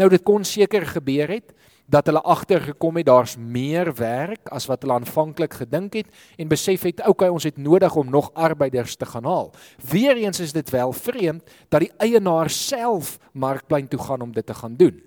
Nou 0.00 0.08
dit 0.08 0.24
kon 0.24 0.44
seker 0.48 0.86
gebeur 0.88 1.28
het 1.28 1.52
dat 1.92 2.08
hulle 2.08 2.22
agtergekom 2.24 2.96
het 2.96 3.06
daar's 3.06 3.36
meer 3.36 3.92
werk 3.98 4.48
as 4.48 4.66
wat 4.70 4.82
hulle 4.82 4.96
aanvanklik 4.96 5.58
gedink 5.60 5.98
het 6.00 6.08
en 6.40 6.48
besef 6.48 6.86
het 6.88 7.04
okay 7.08 7.28
ons 7.28 7.44
het 7.44 7.60
nodig 7.60 7.94
om 8.00 8.08
nog 8.10 8.30
arbeiders 8.32 8.96
te 8.96 9.06
gaan 9.06 9.28
haal. 9.28 9.50
Weereens 9.90 10.40
is 10.40 10.56
dit 10.56 10.70
wel 10.72 10.92
vreemd 10.92 11.44
dat 11.68 11.84
die 11.84 11.92
eienaar 12.00 12.50
self 12.50 13.18
markplein 13.32 13.88
toe 13.88 14.00
gaan 14.00 14.24
om 14.24 14.32
dit 14.32 14.46
te 14.46 14.54
gaan 14.54 14.76
doen. 14.76 15.02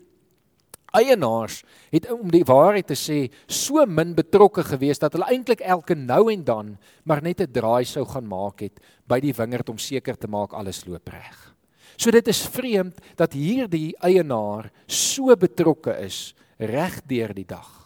Eienaars 0.95 1.63
het 1.91 2.05
om 2.11 2.29
die 2.31 2.45
waarheid 2.45 2.87
te 2.87 2.95
sê 2.95 3.17
so 3.51 3.83
min 3.85 4.13
betrokke 4.15 4.63
gewees 4.63 5.01
dat 5.01 5.17
hulle 5.17 5.27
eintlik 5.33 5.65
elke 5.65 5.97
nou 5.97 6.29
en 6.31 6.45
dan 6.45 6.77
maar 7.03 7.21
net 7.21 7.41
'n 7.41 7.51
draai 7.51 7.83
sou 7.83 8.05
gaan 8.05 8.27
maak 8.27 8.59
het 8.61 8.79
by 9.07 9.19
die 9.19 9.33
wingerd 9.33 9.69
om 9.69 9.77
seker 9.77 10.17
te 10.17 10.27
maak 10.27 10.53
alles 10.53 10.85
loop 10.85 11.09
reg. 11.09 11.55
So 11.97 12.11
dit 12.11 12.27
is 12.27 12.47
vreemd 12.47 12.99
dat 13.15 13.33
hierdie 13.33 13.95
eienaar 13.99 14.71
so 14.87 15.35
betrokke 15.35 15.91
is 15.99 16.35
reg 16.57 17.01
deur 17.07 17.33
die 17.33 17.47
dag. 17.47 17.85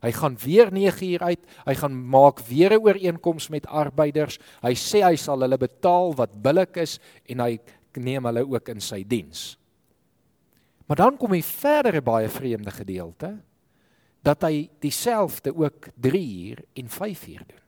Hy 0.00 0.12
gaan 0.16 0.36
weer 0.40 0.70
9 0.72 1.12
uur 1.12 1.22
uit, 1.28 1.42
hy 1.66 1.74
gaan 1.76 1.96
maak 2.08 2.40
weer 2.48 2.72
'n 2.72 2.80
ooreenkoms 2.80 3.48
met 3.48 3.66
arbeiders. 3.66 4.38
Hy 4.62 4.74
sê 4.74 5.04
hy 5.04 5.16
sal 5.16 5.40
hulle 5.40 5.58
betaal 5.58 6.14
wat 6.16 6.42
billik 6.42 6.76
is 6.76 6.98
en 7.28 7.40
hy 7.40 7.60
neem 7.94 8.24
hulle 8.24 8.46
ook 8.48 8.68
in 8.68 8.80
sy 8.80 9.04
diens. 9.04 9.58
Maar 10.86 10.96
dan 10.96 11.16
kom 11.16 11.32
hy 11.32 11.42
verder 11.42 11.96
'n 11.96 12.04
baie 12.04 12.28
vreemde 12.28 12.70
gedeelte 12.70 13.38
dat 14.22 14.42
hy 14.42 14.68
dieselfde 14.80 15.54
ook 15.54 15.88
3 15.96 16.48
uur 16.48 16.64
en 16.74 16.88
5 16.88 17.26
uur 17.28 17.44
doen. 17.46 17.59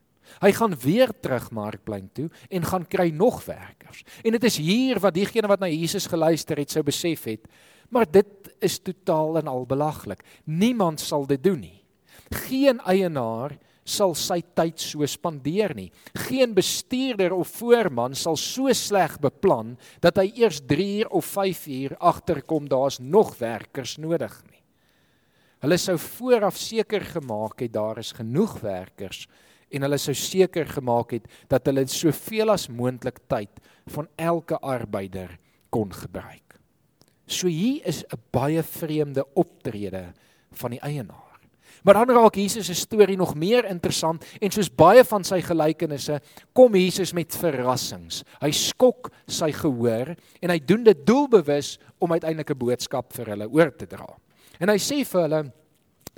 Hy 0.43 0.53
gaan 0.57 0.77
weer 0.83 1.13
terug 1.21 1.51
markplein 1.51 2.09
toe 2.15 2.29
en 2.51 2.65
gaan 2.65 2.87
kry 2.87 3.11
nog 3.15 3.45
werkers. 3.45 4.05
En 4.25 4.33
dit 4.37 4.45
is 4.45 4.57
hier 4.57 5.01
wat 5.03 5.15
diegene 5.15 5.51
wat 5.51 5.61
na 5.61 5.71
Jesus 5.71 6.07
geluister 6.11 6.59
het 6.59 6.71
sou 6.71 6.83
besef 6.87 7.25
het, 7.25 7.47
maar 7.93 8.09
dit 8.11 8.53
is 8.65 8.79
totaal 8.79 9.39
en 9.43 9.51
al 9.53 9.67
belaglik. 9.67 10.25
Niemand 10.45 11.01
sal 11.01 11.27
dit 11.27 11.43
doen 11.43 11.61
nie. 11.61 11.83
Geen 12.33 12.81
eienaar 12.89 13.59
sal 13.85 14.15
sy 14.15 14.39
tyd 14.55 14.81
so 14.81 15.07
spandeer 15.11 15.75
nie. 15.75 15.91
Geen 16.29 16.55
bestuurder 16.55 17.35
of 17.35 17.51
voorman 17.59 18.15
sal 18.19 18.39
so 18.39 18.73
sleg 18.77 19.19
beplan 19.23 19.75
dat 20.05 20.21
hy 20.23 20.29
eers 20.45 20.63
3 20.71 20.89
uur 21.03 21.13
of 21.19 21.29
5 21.35 21.67
uur 21.67 21.97
agterkom 21.99 22.69
daar's 22.71 23.01
nog 23.03 23.35
werkers 23.41 23.99
nodig 23.99 24.37
nie. 24.51 24.61
Hulle 25.63 25.79
sou 25.79 25.95
vooraf 25.99 26.57
seker 26.59 27.05
gemaak 27.07 27.61
het 27.63 27.75
daar 27.75 28.01
is 28.03 28.15
genoeg 28.17 28.57
werkers 28.65 29.27
en 29.73 29.87
hulle 29.87 29.99
sou 29.99 30.15
seker 30.15 30.69
gemaak 30.69 31.17
het 31.17 31.29
dat 31.49 31.67
hulle 31.67 31.87
soveel 31.91 32.53
as 32.55 32.69
moontlik 32.69 33.23
tyd 33.29 33.51
van 33.95 34.09
elke 34.17 34.59
arbeider 34.61 35.39
kon 35.71 35.93
gebruik. 35.93 36.59
So 37.27 37.49
hier 37.49 37.81
is 37.87 38.05
'n 38.05 38.21
baie 38.31 38.63
vreemde 38.63 39.25
optrede 39.35 40.13
van 40.53 40.71
die 40.71 40.81
eienaar. 40.81 41.33
Maar 41.83 41.95
dan 41.95 42.11
raak 42.11 42.35
Jesus 42.35 42.67
se 42.67 42.75
storie 42.75 43.17
nog 43.17 43.35
meer 43.35 43.65
interessant 43.65 44.25
en 44.41 44.51
soos 44.51 44.71
baie 44.71 45.03
van 45.05 45.25
sy 45.25 45.41
gelykenisse 45.43 46.21
kom 46.55 46.75
Jesus 46.75 47.13
met 47.13 47.35
verrassings. 47.37 48.23
Hy 48.41 48.51
skok 48.51 49.11
sy 49.27 49.51
gehoor 49.53 50.15
en 50.41 50.51
hy 50.51 50.59
doen 50.63 50.85
dit 50.85 51.07
doelbewus 51.07 51.79
om 51.99 52.13
uiteindelik 52.13 52.51
'n 52.51 52.59
boodskap 52.59 53.13
vir 53.13 53.27
hulle 53.27 53.51
oor 53.51 53.77
te 53.77 53.87
dra. 53.87 54.07
En 54.61 54.69
hy 54.69 54.79
sê 54.79 55.05
vir 55.05 55.21
hulle 55.21 55.53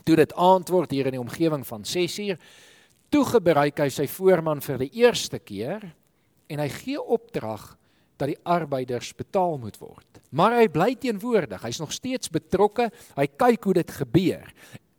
toe 0.05 0.17
dit 0.17 0.33
aand 0.37 0.69
word 0.69 0.91
hier 0.91 1.07
in 1.07 1.17
die 1.17 1.21
omgewing 1.21 1.67
van 1.67 1.83
6uur 1.83 2.37
toe 3.15 3.23
gebruik 3.29 3.79
hy 3.79 3.91
sy 3.95 4.09
voorman 4.11 4.59
vir 4.65 4.81
die 4.83 4.91
eerste 5.05 5.39
keer 5.39 5.85
en 6.51 6.59
hy 6.59 6.67
gee 6.81 6.99
opdrag 6.99 7.77
dat 8.19 8.31
die 8.31 8.41
arbeiders 8.43 9.13
betaal 9.15 9.57
moet 9.63 9.77
word. 9.79 10.21
Maar 10.35 10.59
hy 10.59 10.67
bly 10.71 10.93
teenwoordig. 10.99 11.63
Hy's 11.63 11.79
nog 11.83 11.93
steeds 11.95 12.31
betrokke. 12.31 12.89
Hy 13.15 13.27
kyk 13.39 13.67
hoe 13.67 13.75
dit 13.79 13.93
gebeur. 14.01 14.47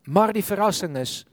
Maar 0.08 0.32
die 0.36 0.44
verrassing 0.46 0.96
is 1.00 1.24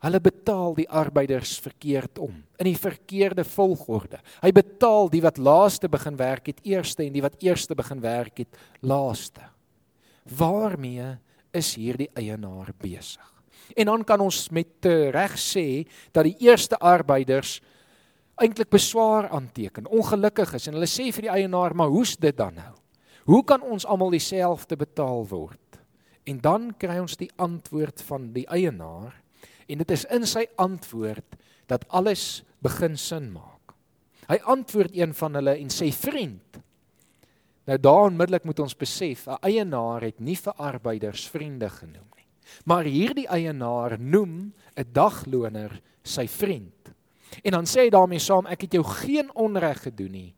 hulle 0.00 0.20
betaal 0.24 0.72
die 0.78 0.88
arbeiders 0.88 1.58
verkeerd 1.60 2.20
om, 2.24 2.38
in 2.56 2.70
die 2.70 2.78
verkeerde 2.80 3.44
volgorde. 3.44 4.22
Hy 4.40 4.52
betaal 4.56 5.10
die 5.12 5.20
wat 5.20 5.40
laaste 5.40 5.90
begin 5.92 6.16
werk 6.16 6.48
het 6.48 6.62
eerste 6.64 7.04
en 7.04 7.12
die 7.12 7.24
wat 7.24 7.36
eerste 7.44 7.76
begin 7.76 8.00
werk 8.00 8.40
het 8.40 8.56
laaste. 8.80 9.44
Waarmee 10.24 11.18
is 11.52 11.74
hierdie 11.76 12.08
eienaar 12.16 12.72
besig? 12.80 13.28
En 13.74 13.86
dan 13.86 14.04
kan 14.04 14.20
ons 14.20 14.48
met 14.50 14.86
reg 15.14 15.36
sê 15.38 15.86
dat 16.12 16.24
die 16.24 16.36
eerste 16.38 16.78
arbeiders 16.78 17.60
eintlik 18.40 18.70
beswaar 18.72 19.28
aanteken, 19.28 19.88
ongelukkig 19.92 20.54
is 20.56 20.68
en 20.68 20.78
hulle 20.78 20.88
sê 20.88 21.10
vir 21.12 21.28
die 21.28 21.34
eienaar, 21.42 21.74
"Maar 21.76 21.92
hoe's 21.92 22.16
dit 22.16 22.36
dan 22.36 22.54
nou? 22.54 22.74
Hoe 23.24 23.44
kan 23.44 23.62
ons 23.62 23.86
almal 23.86 24.10
dieselfde 24.10 24.76
betaal 24.76 25.26
word?" 25.28 25.78
En 26.24 26.40
dan 26.40 26.74
kry 26.76 26.98
ons 26.98 27.16
die 27.16 27.30
antwoord 27.36 28.02
van 28.02 28.32
die 28.32 28.46
eienaar 28.46 29.22
en 29.68 29.78
dit 29.78 29.90
is 29.90 30.04
in 30.04 30.26
sy 30.26 30.46
antwoord 30.56 31.36
dat 31.66 31.88
alles 31.88 32.42
begin 32.58 32.96
sin 32.96 33.32
maak. 33.32 33.74
Hy 34.28 34.36
antwoord 34.36 34.96
een 34.96 35.14
van 35.14 35.34
hulle 35.34 35.56
en 35.56 35.68
sê: 35.68 35.92
"Vriend, 35.92 36.58
nou 37.66 37.78
daar 37.78 38.04
onmiddellik 38.04 38.44
moet 38.44 38.60
ons 38.60 38.76
besef, 38.76 39.26
'n 39.26 39.38
eienaar 39.42 40.02
het 40.02 40.20
nie 40.20 40.36
vir 40.36 40.52
arbeiders 40.52 41.28
vriende 41.28 41.68
genoem 41.68 42.19
Maar 42.64 42.84
hierdie 42.84 43.28
eienaar 43.28 43.98
noem 44.00 44.52
'n 44.76 44.92
dagloner 44.92 45.80
sy 46.02 46.26
vriend. 46.26 46.92
En 47.44 47.52
dan 47.52 47.66
sê 47.66 47.86
hy 47.86 47.90
daarmee 47.90 48.18
saam 48.18 48.46
ek 48.46 48.66
het 48.66 48.72
jou 48.72 48.84
geen 48.84 49.30
onreg 49.34 49.82
gedoen 49.82 50.12
nie, 50.12 50.34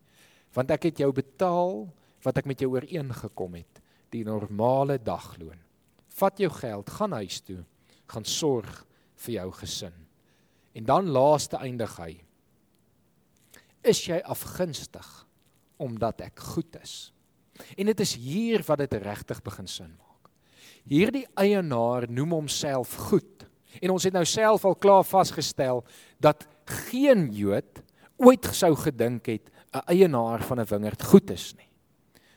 want 0.53 0.71
ek 0.71 0.83
het 0.83 0.97
jou 0.97 1.11
betaal 1.11 1.89
wat 2.23 2.37
ek 2.37 2.45
met 2.45 2.59
jou 2.59 2.71
ooreengekom 2.71 3.55
het, 3.55 3.81
die 4.09 4.23
normale 4.23 4.99
dagloon. 5.01 5.59
Vat 6.13 6.37
jou 6.39 6.49
geld, 6.53 6.89
gaan 6.89 7.11
huis 7.11 7.41
toe, 7.41 7.63
gaan 8.07 8.25
sorg 8.25 8.85
vir 9.25 9.33
jou 9.33 9.49
gesin. 9.51 9.95
En 10.73 10.85
dan 10.85 11.09
laaste 11.09 11.57
eindig 11.57 11.97
hy. 11.97 12.13
Is 13.83 14.05
jy 14.07 14.21
afgunstig 14.21 15.09
omdat 15.77 16.21
ek 16.21 16.39
goed 16.53 16.77
is? 16.81 17.11
En 17.77 17.89
dit 17.89 17.99
is 17.99 18.15
hier 18.15 18.63
wat 18.67 18.85
dit 18.85 18.93
regtig 19.03 19.41
begin 19.43 19.67
sin 19.67 19.91
maak. 19.97 20.02
Hierdie 20.89 21.25
eienaar 21.39 22.09
noem 22.11 22.35
homself 22.39 22.95
goed. 23.09 23.45
En 23.81 23.93
ons 23.95 24.03
het 24.03 24.13
nou 24.13 24.25
self 24.27 24.65
al 24.67 24.75
klaar 24.75 25.05
vasgestel 25.07 25.83
dat 26.21 26.45
geen 26.89 27.29
Jood 27.33 27.81
ooit 28.21 28.47
sou 28.55 28.75
gedink 28.75 29.27
het 29.27 29.49
'n 29.73 29.83
eienaar 29.87 30.43
van 30.43 30.59
'n 30.59 30.69
wingerd 30.69 31.03
goed 31.03 31.31
is 31.31 31.53
nie. 31.55 31.69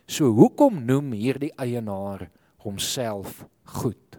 So 0.07 0.31
hoekom 0.31 0.85
noem 0.85 1.13
hierdie 1.13 1.53
eienaar 1.59 2.31
homself 2.57 3.45
goed? 3.65 4.19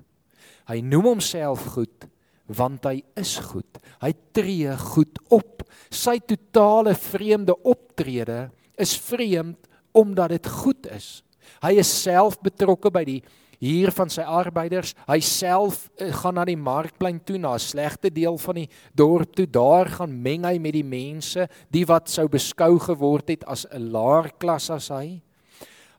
Hy 0.68 0.82
noem 0.82 1.04
homself 1.04 1.66
goed 1.66 2.08
want 2.48 2.84
hy 2.84 3.04
is 3.16 3.38
goed. 3.38 3.80
Hy 4.02 4.14
tree 4.32 4.78
goed 4.78 5.20
op. 5.30 5.64
Sy 5.90 6.20
totale 6.20 6.96
vreemde 6.96 7.56
optrede 7.64 8.50
is 8.78 8.96
vreemd 8.98 9.68
omdat 9.92 10.30
dit 10.30 10.48
goed 10.48 10.88
is. 10.88 11.24
Hy 11.64 11.74
is 11.80 12.02
self 12.04 12.40
betrokke 12.44 12.92
by 12.92 13.04
die 13.04 13.24
hier 13.60 13.92
van 13.92 14.10
sy 14.10 14.22
arbeiders. 14.22 14.94
Hy 15.08 15.20
self 15.24 15.88
uh, 15.98 16.12
gaan 16.22 16.38
na 16.38 16.46
die 16.46 16.58
markplein 16.58 17.20
toe 17.26 17.38
na 17.38 17.56
'n 17.56 17.60
slegte 17.60 18.10
deel 18.14 18.38
van 18.38 18.56
die 18.56 18.70
dorp 18.94 19.36
toe. 19.36 19.46
Daar 19.46 19.90
gaan 19.90 20.22
meng 20.22 20.46
hy 20.46 20.58
met 20.60 20.74
die 20.74 20.84
mense, 20.86 21.48
die 21.70 21.86
wat 21.86 22.10
sou 22.10 22.28
beskou 22.28 22.80
geword 22.80 23.30
het 23.30 23.44
as 23.46 23.66
'n 23.72 23.92
laer 23.92 24.32
klas 24.38 24.70
as 24.70 24.90
hy. 24.90 25.22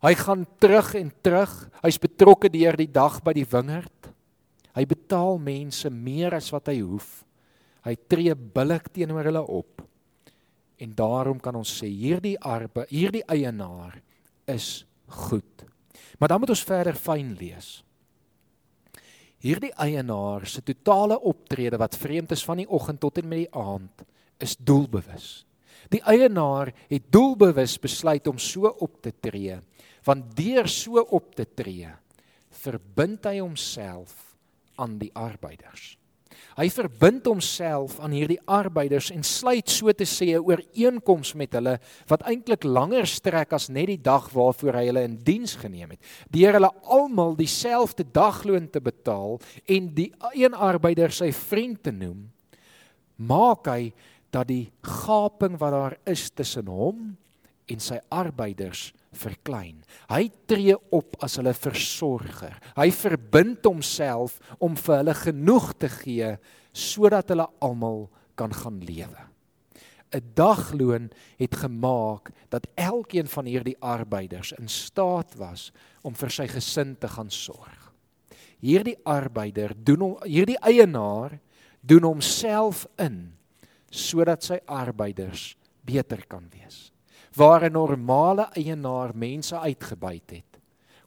Hy 0.02 0.14
gaan 0.14 0.46
terug 0.60 0.94
en 0.94 1.10
terug. 1.22 1.70
Hy's 1.82 1.98
betrokke 1.98 2.48
deur 2.48 2.76
die 2.76 2.90
dag 2.90 3.22
by 3.22 3.32
die 3.32 3.46
wingerd. 3.46 4.14
Hy 4.74 4.84
betaal 4.86 5.38
mense 5.38 5.90
meer 5.90 6.34
as 6.34 6.52
wat 6.54 6.68
hy 6.68 6.78
hoef. 6.80 7.24
Hy 7.82 7.96
tree 8.06 8.34
billik 8.34 8.92
teenoor 8.94 9.24
hulle 9.24 9.42
op. 9.42 9.82
En 10.78 10.94
daarom 10.94 11.40
kan 11.42 11.56
ons 11.58 11.80
sê 11.80 11.88
hierdie 11.90 12.36
arbe, 12.38 12.86
hierdie 12.90 13.24
eienaar 13.26 13.98
is 14.46 14.86
goed. 15.08 15.66
Maar 16.18 16.28
dan 16.28 16.40
moet 16.40 16.54
ons 16.54 16.64
verder 16.66 16.98
fyn 16.98 17.34
lees. 17.38 17.78
Hierdie 19.38 19.72
eienaar 19.78 20.46
se 20.50 20.62
totale 20.66 21.20
optrede 21.20 21.78
wat 21.78 21.96
vreemd 21.96 22.34
is 22.34 22.42
van 22.44 22.58
die 22.58 22.68
oggend 22.68 23.00
tot 23.00 23.20
en 23.20 23.28
met 23.30 23.44
die 23.44 23.54
aand 23.54 24.02
is 24.42 24.56
doelbewus. 24.58 25.44
Die 25.92 26.02
eienaar 26.02 26.72
het 26.90 27.06
doelbewus 27.14 27.78
besluit 27.78 28.26
om 28.26 28.38
so 28.38 28.66
op 28.66 28.98
te 29.02 29.12
tree, 29.20 29.60
want 30.04 30.34
deur 30.36 30.68
so 30.68 31.04
op 31.14 31.34
te 31.38 31.46
tree, 31.46 31.90
verbind 32.64 33.26
hy 33.30 33.38
homself 33.38 34.34
aan 34.78 34.98
die 34.98 35.10
arbeiders. 35.14 35.97
Hy 36.58 36.66
verbind 36.74 37.26
homself 37.26 37.98
aan 38.02 38.14
hierdie 38.16 38.40
arbeiders 38.46 39.10
en 39.14 39.22
sluit 39.22 39.68
so 39.70 39.92
te 39.92 40.04
sê 40.04 40.34
'n 40.34 40.42
ooreenkoms 40.42 41.34
met 41.34 41.52
hulle 41.52 41.78
wat 42.08 42.22
eintlik 42.22 42.64
langer 42.64 43.06
strek 43.06 43.52
as 43.52 43.68
net 43.68 43.86
die 43.86 44.02
dag 44.02 44.28
waarvoor 44.32 44.74
hy 44.74 44.86
hulle 44.86 45.04
in 45.04 45.16
diens 45.22 45.54
geneem 45.56 45.90
het. 45.90 46.00
Deur 46.30 46.52
hulle 46.52 46.72
almal 46.84 47.36
dieselfde 47.36 48.04
dagloon 48.04 48.70
te 48.70 48.80
betaal 48.80 49.40
en 49.66 49.94
die 49.94 50.12
een 50.34 50.54
arbeider 50.54 51.10
sy 51.12 51.32
vriend 51.32 51.82
te 51.82 51.90
noem, 51.90 52.30
maak 53.16 53.66
hy 53.66 53.92
dat 54.30 54.48
die 54.48 54.70
gaping 54.82 55.58
wat 55.58 55.72
daar 55.72 55.96
is 56.06 56.30
tussen 56.30 56.66
hom 56.66 57.16
en 57.66 57.80
sy 57.80 57.98
arbeiders 58.10 58.92
verklein. 59.16 59.80
Hy 60.10 60.28
tree 60.50 60.76
op 60.94 61.16
as 61.24 61.38
hulle 61.40 61.54
versorger. 61.56 62.56
Hy 62.76 62.88
verbind 62.94 63.66
homself 63.66 64.38
om 64.60 64.76
vir 64.76 65.00
hulle 65.00 65.16
genoeg 65.16 65.72
te 65.80 65.90
gee 66.00 66.34
sodat 66.76 67.32
hulle 67.32 67.48
almal 67.64 68.06
kan 68.38 68.52
gaan 68.54 68.78
lewe. 68.84 69.24
'n 70.08 70.24
Dagloon 70.34 71.10
het 71.36 71.54
gemaak 71.56 72.30
dat 72.48 72.66
elkeen 72.74 73.28
van 73.28 73.44
hierdie 73.44 73.76
arbeiders 73.80 74.52
in 74.52 74.68
staat 74.68 75.34
was 75.36 75.72
om 76.02 76.14
vir 76.14 76.30
sy 76.30 76.46
gesin 76.48 76.96
te 76.96 77.08
gaan 77.08 77.30
sorg. 77.30 77.92
Hierdie 78.60 78.96
arbeider 79.04 79.74
doen 79.76 80.00
hom 80.00 80.16
hierdie 80.24 80.58
eienaar 80.64 81.38
doen 81.80 82.02
homself 82.02 82.86
in 82.96 83.36
sodat 83.90 84.42
sy 84.42 84.58
arbeiders 84.64 85.56
beter 85.84 86.24
kan 86.26 86.48
wees 86.52 86.88
waar 87.34 87.64
'n 87.64 87.72
normale 87.72 88.48
eienaar 88.52 89.10
mense 89.14 89.58
uitgebuit 89.58 90.30
het. 90.30 90.60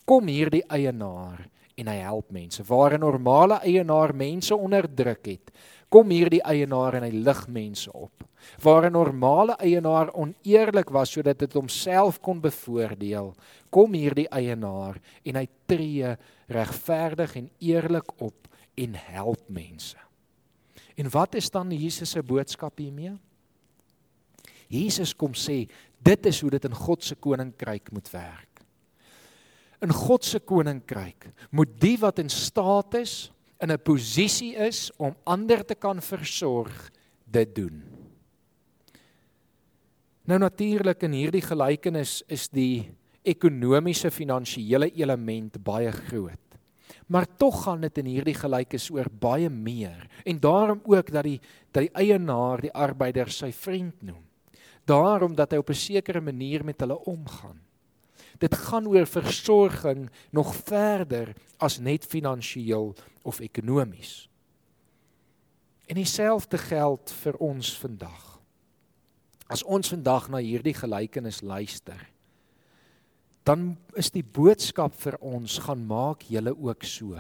Kom 0.06 0.28
hierdie 0.28 0.64
eienaar 0.68 1.50
en 1.76 1.88
hy 1.88 1.96
help 1.96 2.32
mense. 2.32 2.64
Waar 2.64 2.94
'n 2.94 3.00
normale 3.00 3.60
eienaar 3.60 4.16
mense 4.16 4.56
onderdruk 4.56 5.26
het, 5.26 5.52
kom 5.90 6.10
hierdie 6.10 6.44
eienaar 6.44 6.94
en 6.94 7.04
hy 7.04 7.12
lig 7.12 7.48
mense 7.48 7.94
op. 7.94 8.24
Waar 8.62 8.86
'n 8.86 8.92
normale 8.92 9.56
eienaar 9.60 10.14
oneerlik 10.14 10.90
was 10.90 11.12
sodat 11.12 11.40
dit 11.40 11.54
homself 11.54 12.20
kon 12.20 12.42
bevoordeel, 12.42 13.34
kom 13.70 13.94
hierdie 13.94 14.30
eienaar 14.30 15.00
en 15.24 15.36
hy 15.36 15.48
tree 15.66 16.18
regverdig 16.48 17.36
en 17.36 17.50
eerlik 17.60 18.22
op 18.22 18.48
en 18.76 18.96
help 18.96 19.50
mense. 19.50 19.98
En 20.96 21.10
wat 21.10 21.36
is 21.36 21.50
dan 21.50 21.72
Jesus 21.72 22.10
se 22.10 22.24
boodskap 22.24 22.78
hiermee? 22.78 23.18
Jesus 24.68 25.16
kom 25.16 25.34
sê 25.36 25.68
Dit 26.02 26.26
is 26.26 26.42
hoe 26.42 26.50
dit 26.50 26.66
in 26.66 26.76
God 26.76 27.04
se 27.06 27.16
koninkryk 27.16 27.92
moet 27.94 28.10
werk. 28.14 28.64
In 29.82 29.94
God 29.94 30.26
se 30.26 30.40
koninkryk 30.40 31.30
moet 31.50 31.78
die 31.82 31.98
wat 32.02 32.20
in 32.22 32.30
staat 32.30 32.98
is, 33.02 33.32
in 33.62 33.72
'n 33.72 33.82
posisie 33.82 34.56
is 34.56 34.92
om 34.98 35.16
ander 35.24 35.66
te 35.66 35.76
kan 35.76 36.02
versorg, 36.02 36.92
dit 37.26 37.56
doen. 37.56 37.84
Nou 40.26 40.40
natuurlik 40.40 41.04
in 41.04 41.12
hierdie 41.12 41.42
gelykenis 41.42 42.24
is 42.28 42.50
die 42.50 42.92
ekonomiese 43.22 44.12
finansiële 44.12 44.92
element 44.96 45.64
baie 45.64 45.92
groot. 45.92 46.40
Maar 47.08 47.28
tog 47.38 47.64
gaan 47.64 47.82
dit 47.82 47.98
in 47.98 48.06
hierdie 48.06 48.36
gelykes 48.36 48.90
oor 48.90 49.08
baie 49.20 49.50
meer 49.50 50.08
en 50.24 50.40
daarom 50.40 50.82
ook 50.84 51.12
dat 51.12 51.24
die 51.24 51.40
dat 51.72 51.84
die 51.84 51.94
eienaar 51.94 52.62
die 52.62 52.74
arbeider 52.74 53.30
sy 53.30 53.52
vriend 53.52 54.02
noem 54.02 54.31
daarom 54.86 55.36
dat 55.36 55.52
hy 55.52 55.58
op 55.58 55.70
'n 55.70 55.74
sekere 55.74 56.22
manier 56.22 56.66
met 56.66 56.80
hulle 56.80 57.00
omgaan. 57.06 57.62
Dit 58.38 58.56
gaan 58.56 58.88
oor 58.88 59.06
versorging 59.06 60.10
nog 60.32 60.56
verder 60.56 61.36
as 61.58 61.80
net 61.80 62.06
finansiëel 62.06 62.96
of 63.22 63.40
ekonomies. 63.40 64.30
En 65.86 65.96
dieselfde 65.96 66.58
geld 66.58 67.12
vir 67.12 67.38
ons 67.38 67.78
vandag. 67.78 68.40
As 69.48 69.64
ons 69.64 69.90
vandag 69.92 70.30
na 70.30 70.38
hierdie 70.38 70.74
gelykenis 70.74 71.42
luister, 71.42 72.00
dan 73.44 73.78
is 74.00 74.12
die 74.14 74.24
boodskap 74.24 74.96
vir 75.02 75.18
ons 75.20 75.58
gaan 75.66 75.82
maak 75.86 76.24
julle 76.30 76.54
ook 76.56 76.86
so. 76.88 77.20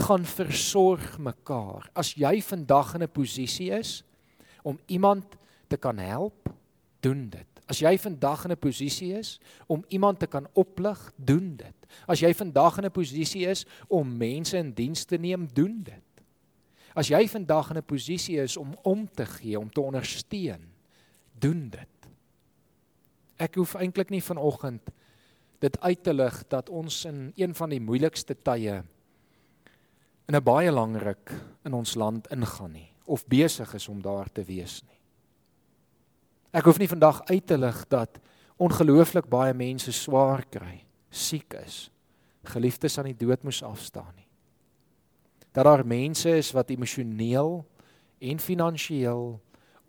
Gaan 0.00 0.24
versorg 0.24 1.18
mekaar. 1.18 1.86
As 1.94 2.14
jy 2.18 2.40
vandag 2.42 2.94
in 2.94 3.02
'n 3.02 3.12
posisie 3.12 3.70
is 3.70 4.02
om 4.62 4.78
iemand 4.86 5.24
te 5.68 5.76
kan 5.76 5.98
help, 5.98 6.50
doen 7.00 7.28
dit. 7.28 7.46
As 7.70 7.78
jy 7.78 7.98
vandag 7.98 8.44
in 8.44 8.50
'n 8.50 8.58
posisie 8.58 9.12
is 9.18 9.40
om 9.66 9.84
iemand 9.88 10.18
te 10.18 10.26
kan 10.26 10.46
oplig, 10.52 11.12
doen 11.16 11.56
dit. 11.56 11.74
As 12.06 12.20
jy 12.20 12.34
vandag 12.34 12.78
in 12.78 12.84
'n 12.84 12.90
posisie 12.90 13.46
is 13.46 13.64
om 13.88 14.16
mense 14.16 14.56
in 14.56 14.72
diens 14.72 15.04
te 15.04 15.16
neem, 15.16 15.48
doen 15.52 15.82
dit. 15.82 16.24
As 16.94 17.08
jy 17.08 17.28
vandag 17.28 17.70
in 17.70 17.76
'n 17.76 17.84
posisie 17.84 18.40
is 18.40 18.56
om 18.56 18.76
om 18.82 19.08
te 19.10 19.26
gee, 19.26 19.58
om 19.58 19.70
te 19.70 19.80
ondersteun, 19.80 20.72
doen 21.38 21.68
dit. 21.68 22.10
Ek 23.36 23.54
hoef 23.54 23.74
eintlik 23.74 24.10
nie 24.10 24.22
vanoggend 24.22 24.90
dit 25.58 25.80
uit 25.80 26.02
te 26.02 26.14
lig 26.14 26.44
dat 26.48 26.68
ons 26.68 27.04
in 27.04 27.32
een 27.36 27.54
van 27.54 27.70
die 27.70 27.80
moeilikste 27.80 28.34
tye 28.34 28.82
in 30.28 30.36
'n 30.36 30.42
baie 30.42 30.70
lang 30.70 30.96
ruk 30.96 31.32
in 31.64 31.72
ons 31.72 31.94
land 31.94 32.30
ingaan 32.30 32.72
nie 32.72 32.92
of 33.04 33.26
besig 33.26 33.74
is 33.74 33.88
om 33.88 34.02
daar 34.02 34.32
te 34.32 34.44
wees 34.44 34.82
nie. 34.82 34.99
Ek 36.50 36.66
hoef 36.66 36.80
nie 36.82 36.90
vandag 36.90 37.22
uit 37.30 37.46
te 37.46 37.56
lig 37.58 37.78
dat 37.92 38.18
ongelooflik 38.60 39.28
baie 39.30 39.54
mense 39.54 39.92
swaar 39.94 40.42
kry, 40.50 40.80
siek 41.10 41.54
is, 41.62 41.88
geliefdes 42.50 42.98
aan 42.98 43.10
die 43.12 43.18
dood 43.18 43.44
moes 43.46 43.62
afstaan 43.62 44.10
nie. 44.16 44.26
Dat 45.54 45.66
daar 45.66 45.86
mense 45.86 46.30
is 46.38 46.50
wat 46.54 46.70
emosioneel 46.70 47.60
en 48.20 48.42
finansiëel 48.42 49.24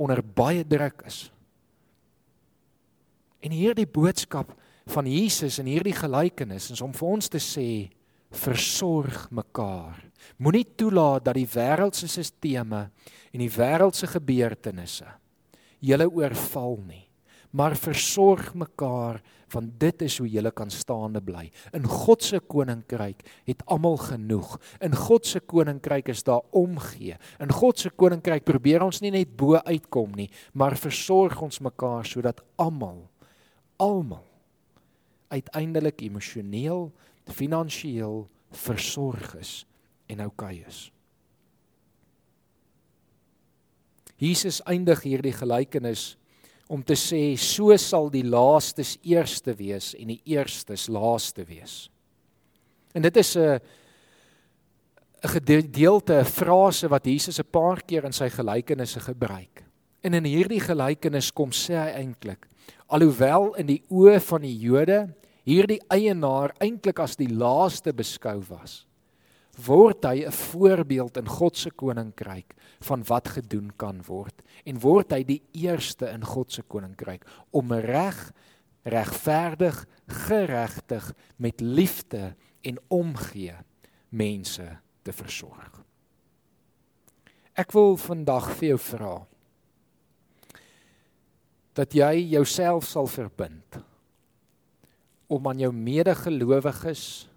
onder 0.02 0.22
baie 0.22 0.64
druk 0.66 1.04
is. 1.10 1.30
En 3.42 3.54
hierdie 3.54 3.90
boodskap 3.90 4.54
van 4.90 5.10
Jesus 5.10 5.58
in 5.62 5.70
hierdie 5.70 5.96
gelykenis 5.98 6.70
is 6.74 6.82
om 6.82 6.94
vir 6.94 7.10
ons 7.10 7.30
te 7.30 7.42
sê 7.42 7.90
versorg 8.32 9.26
mekaar. 9.34 9.98
Moenie 10.38 10.66
toelaat 10.78 11.26
dat 11.26 11.38
die 11.38 11.50
wêreldse 11.50 12.08
sisteme 12.10 12.86
en 13.34 13.42
die 13.42 13.52
wêreldse 13.52 14.08
gebeurtenisse 14.14 15.10
julle 15.82 16.08
oorval 16.10 16.78
nie, 16.88 17.06
maar 17.52 17.76
versorg 17.76 18.54
mekaar 18.56 19.22
want 19.52 19.74
dit 19.82 20.04
is 20.06 20.16
hoe 20.22 20.30
julle 20.32 20.52
kan 20.56 20.70
staande 20.72 21.20
bly. 21.20 21.50
In 21.76 21.84
God 21.84 22.24
se 22.24 22.40
koninkryk 22.40 23.26
het 23.50 23.66
almal 23.68 23.98
genoeg. 24.00 24.54
In 24.80 24.96
God 24.96 25.28
se 25.28 25.42
koninkryk 25.44 26.08
is 26.14 26.24
daar 26.24 26.46
omgee. 26.56 27.18
In 27.44 27.52
God 27.52 27.84
se 27.84 27.92
koninkryk 27.92 28.46
probeer 28.48 28.86
ons 28.86 29.02
nie 29.04 29.12
net 29.12 29.34
bo 29.36 29.60
uitkom 29.60 30.16
nie, 30.16 30.30
maar 30.56 30.80
versorg 30.80 31.36
ons 31.44 31.60
mekaar 31.60 32.08
sodat 32.08 32.40
almal 32.56 33.10
almal 33.82 34.28
uiteindelik 35.32 36.02
emosioneel, 36.06 36.90
finansiëel 37.32 38.26
versorg 38.52 39.36
is 39.40 39.54
en 40.12 40.26
oukei 40.28 40.60
is. 40.68 40.90
Jesus 44.22 44.62
eindig 44.70 45.02
hierdie 45.04 45.34
gelykenis 45.34 46.16
om 46.72 46.84
te 46.86 46.96
sê 46.96 47.34
so 47.36 47.76
sal 47.82 48.12
die 48.14 48.24
laastes 48.24 48.96
eerste 49.04 49.56
wees 49.58 49.92
en 49.98 50.14
die 50.14 50.22
eerstes 50.30 50.88
laaste 50.88 51.44
wees. 51.50 51.90
En 52.94 53.02
dit 53.02 53.18
is 53.18 53.36
'n 53.36 53.60
'n 55.24 55.30
gedeelte, 55.30 56.20
'n 56.20 56.26
frase 56.26 56.88
wat 56.88 57.06
Jesus 57.06 57.40
'n 57.40 57.52
paar 57.52 57.82
keer 57.82 58.06
in 58.06 58.14
sy 58.14 58.30
gelykenisse 58.30 59.00
gebruik. 59.00 59.64
En 60.04 60.14
in 60.14 60.24
hierdie 60.24 60.60
gelykenis 60.60 61.32
kom 61.32 61.52
sê 61.52 61.74
hy 61.74 61.92
eintlik 62.02 62.48
alhoewel 62.92 63.54
in 63.56 63.68
die 63.68 63.82
oë 63.90 64.20
van 64.20 64.42
die 64.42 64.58
Jode 64.58 65.16
hierdie 65.48 65.80
eienaar 65.90 66.54
eintlik 66.60 67.00
as 67.00 67.16
die 67.16 67.30
laaste 67.30 67.94
beskou 67.94 68.42
was, 68.50 68.86
word 69.66 70.06
hy 70.06 70.26
'n 70.26 70.32
voorbeeld 70.32 71.18
in 71.18 71.28
God 71.28 71.58
se 71.58 71.70
koninkryk 71.70 72.56
van 72.80 73.04
wat 73.04 73.28
gedoen 73.28 73.72
kan 73.78 74.02
word 74.08 74.42
en 74.66 74.80
word 74.80 75.12
hy 75.12 75.24
die 75.24 75.42
eerste 75.54 76.10
in 76.10 76.24
God 76.24 76.52
se 76.52 76.62
koninkryk 76.62 77.26
om 77.52 77.72
reg 77.74 78.32
regverdig 78.84 79.86
geregtig 80.08 81.14
met 81.38 81.62
liefde 81.62 82.36
en 82.62 82.78
omgee 82.88 83.56
mense 84.10 84.66
te 85.02 85.14
versorg. 85.14 85.84
Ek 87.54 87.72
wil 87.76 87.98
vandag 87.98 88.52
vir 88.58 88.74
jou 88.74 88.80
vra 88.80 89.16
dat 91.78 91.94
jy 91.96 92.28
jouself 92.34 92.88
sal 92.90 93.08
verbind 93.08 93.80
om 95.32 95.48
aan 95.48 95.60
jou 95.60 95.72
medegelowiges, 95.72 97.30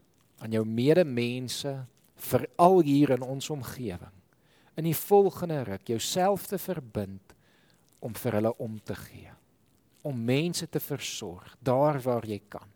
aan 0.42 0.56
jou 0.56 0.64
medemense 0.66 1.84
veral 2.14 2.80
hier 2.86 3.14
in 3.16 3.22
ons 3.22 3.50
omgewing 3.50 4.12
in 4.78 4.88
die 4.88 4.96
volgende 4.96 5.62
ruk 5.64 5.88
jouself 5.88 6.46
te 6.50 6.58
verbind 6.58 7.34
om 8.04 8.14
vir 8.14 8.38
hulle 8.40 8.54
om 8.58 8.78
te 8.82 8.94
gee 8.98 9.32
om 10.04 10.24
mense 10.24 10.68
te 10.68 10.80
versorg 10.80 11.54
daar 11.64 11.96
waar 12.04 12.26
jy 12.28 12.42
kan. 12.52 12.66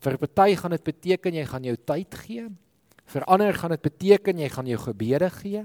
Vir 0.00 0.16
party 0.16 0.54
gaan 0.56 0.72
dit 0.72 0.84
beteken 0.84 1.34
jy 1.36 1.44
gaan 1.44 1.66
jou 1.68 1.76
tyd 1.76 2.14
gee 2.24 2.46
vir 3.10 3.26
ander 3.28 3.54
gaan 3.54 3.74
dit 3.74 3.84
beteken 3.84 4.40
jy 4.40 4.48
gaan 4.52 4.68
jou 4.68 4.78
gebede 4.86 5.28
gee 5.40 5.64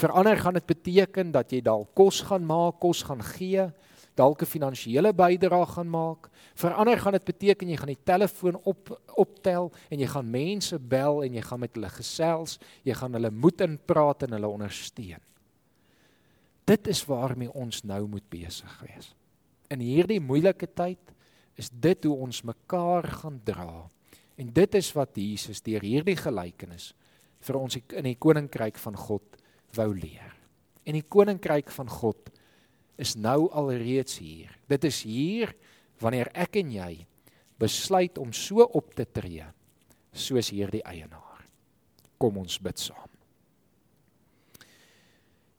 vir 0.00 0.14
ander 0.16 0.38
gaan 0.40 0.56
dit 0.58 0.66
beteken 0.66 1.32
dat 1.34 1.52
jy 1.52 1.60
dalk 1.62 1.92
kos 1.98 2.22
gaan 2.26 2.44
maak 2.46 2.80
kos 2.82 3.02
gaan 3.06 3.22
gee 3.34 3.68
dalk 4.14 4.42
'n 4.42 4.46
finansiële 4.46 5.12
bydrae 5.12 5.66
gaan 5.66 5.88
maak. 5.88 6.28
Vir 6.54 6.74
ander 6.74 6.98
gaan 6.98 7.12
dit 7.12 7.24
beteken 7.24 7.68
jy 7.68 7.76
gaan 7.76 7.94
die 7.94 8.04
telefoon 8.04 8.56
op 8.64 9.00
optel 9.16 9.72
en 9.90 9.98
jy 9.98 10.06
gaan 10.06 10.30
mense 10.30 10.78
bel 10.78 11.22
en 11.22 11.34
jy 11.34 11.40
gaan 11.40 11.60
met 11.60 11.74
hulle 11.74 11.88
gesels, 11.88 12.58
jy 12.82 12.94
gaan 12.94 13.12
hulle 13.12 13.30
moed 13.30 13.60
inpraat 13.60 14.22
en 14.22 14.32
hulle 14.32 14.48
ondersteun. 14.48 15.20
Dit 16.64 16.86
is 16.86 17.04
waarmee 17.04 17.52
ons 17.52 17.82
nou 17.82 18.06
moet 18.06 18.28
besig 18.28 18.80
wees. 18.86 19.14
In 19.70 19.80
hierdie 19.80 20.20
moeilike 20.20 20.66
tyd 20.66 21.12
is 21.54 21.70
dit 21.70 22.04
hoe 22.04 22.16
ons 22.16 22.42
mekaar 22.42 23.06
gaan 23.06 23.40
dra. 23.44 23.90
En 24.36 24.52
dit 24.52 24.74
is 24.74 24.92
wat 24.92 25.16
Jesus 25.16 25.62
deur 25.62 25.80
hierdie 25.80 26.16
gelykenis 26.16 26.92
vir 27.42 27.58
ons 27.58 27.76
in 27.76 28.04
die 28.04 28.18
koninkryk 28.18 28.78
van 28.78 28.96
God 28.96 29.40
wou 29.76 29.90
leer. 29.94 30.36
En 30.86 30.94
die 30.94 31.06
koninkryk 31.08 31.70
van 31.70 31.88
God 31.90 32.30
is 33.02 33.16
nou 33.18 33.50
alreeds 33.50 34.20
hier. 34.22 34.52
Dit 34.70 34.86
is 34.88 35.02
hier 35.06 35.52
wanneer 36.02 36.30
ek 36.34 36.60
en 36.62 36.70
jy 36.74 36.92
besluit 37.62 38.18
om 38.18 38.32
so 38.34 38.64
op 38.74 38.94
te 38.96 39.06
tree 39.06 39.44
soos 40.12 40.50
hierdie 40.52 40.82
eienaar. 40.86 41.46
Kom 42.20 42.38
ons 42.42 42.58
bid 42.62 42.78
saam. 42.78 43.08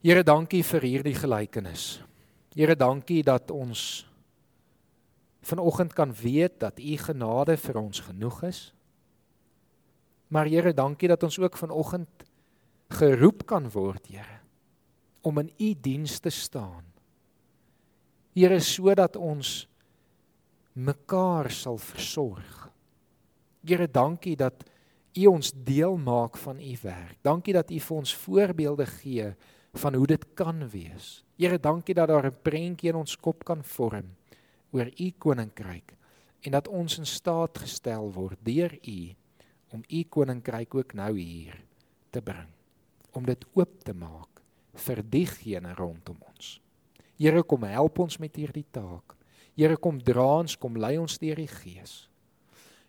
Here, 0.03 0.23
dankie 0.23 0.63
vir 0.67 0.83
hierdie 0.83 1.15
gelykenis. 1.15 2.01
Here, 2.55 2.75
dankie 2.75 3.21
dat 3.23 3.51
ons 3.55 4.03
vanoggend 5.47 5.95
kan 5.95 6.11
weet 6.15 6.59
dat 6.59 6.79
u 6.79 6.95
genade 6.99 7.55
vir 7.59 7.79
ons 7.79 8.03
genoeg 8.03 8.41
is. 8.49 8.61
Maar 10.27 10.51
Here, 10.51 10.75
dankie 10.75 11.07
dat 11.07 11.23
ons 11.23 11.39
ook 11.39 11.57
vanoggend 11.57 12.27
geroep 12.99 13.45
kan 13.47 13.69
word, 13.71 14.11
Here, 14.11 14.41
om 15.23 15.39
in 15.39 15.53
u 15.55 15.71
diens 15.79 16.19
te 16.19 16.29
staan. 16.29 16.92
Here, 18.33 18.57
sodat 18.59 19.15
ons 19.15 19.67
mekaar 20.73 21.51
sal 21.53 21.77
versorg. 21.77 22.69
Here, 23.61 23.85
dankie 23.87 24.35
dat 24.35 24.63
u 25.13 25.27
ons 25.29 25.51
deel 25.53 25.97
maak 26.01 26.37
van 26.41 26.57
u 26.57 26.77
werk. 26.81 27.19
Dankie 27.21 27.53
dat 27.53 27.69
u 27.71 27.77
vir 27.79 27.97
ons 27.97 28.15
voorbeelde 28.23 28.87
gee 28.89 29.27
van 29.73 29.93
hoe 29.93 30.07
dit 30.07 30.25
kan 30.33 30.65
wees. 30.69 31.21
Here, 31.37 31.59
dankie 31.61 31.93
dat 31.93 32.09
daar 32.09 32.25
'n 32.25 32.41
prentjie 32.41 32.89
in 32.89 32.95
ons 32.95 33.15
kop 33.15 33.45
kan 33.45 33.63
vorm 33.63 34.15
oor 34.71 34.89
u 34.97 35.11
koninkryk 35.17 35.93
en 36.41 36.51
dat 36.51 36.67
ons 36.67 36.97
in 36.97 37.05
staat 37.05 37.57
gestel 37.57 38.11
word 38.11 38.37
deur 38.41 38.73
u 38.81 39.13
om 39.69 39.83
u 39.87 40.03
koninkryk 40.03 40.75
ook 40.75 40.93
nou 40.93 41.17
hier 41.19 41.63
te 42.09 42.21
bring 42.21 42.49
om 43.11 43.25
dit 43.25 43.45
oop 43.53 43.83
te 43.83 43.93
maak 43.93 44.41
vir 44.73 45.03
diegene 45.09 45.73
rondom 45.73 46.17
ons. 46.33 46.62
Here 47.17 47.43
kom 47.43 47.63
help 47.63 47.99
ons 47.99 48.19
met 48.19 48.35
hierdie 48.35 48.65
taak. 48.71 49.15
Here 49.55 49.77
kom 49.77 49.99
dra 50.01 50.25
ons, 50.41 50.55
kom 50.57 50.77
lei 50.81 50.97
ons 50.97 51.19
deur 51.21 51.37
die 51.37 51.49
Gees. 51.49 52.07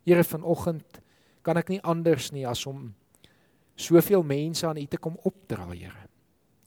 Here 0.05 0.25
vanoggend 0.25 1.01
kan 1.45 1.61
ek 1.61 1.75
nie 1.75 1.83
anders 1.85 2.31
nie 2.33 2.47
as 2.49 2.65
om 2.67 2.89
soveel 3.77 4.25
mense 4.25 4.65
aan 4.67 4.81
U 4.81 4.87
te 4.89 5.01
kom 5.01 5.19
opdra, 5.29 5.69
Here. 5.73 6.09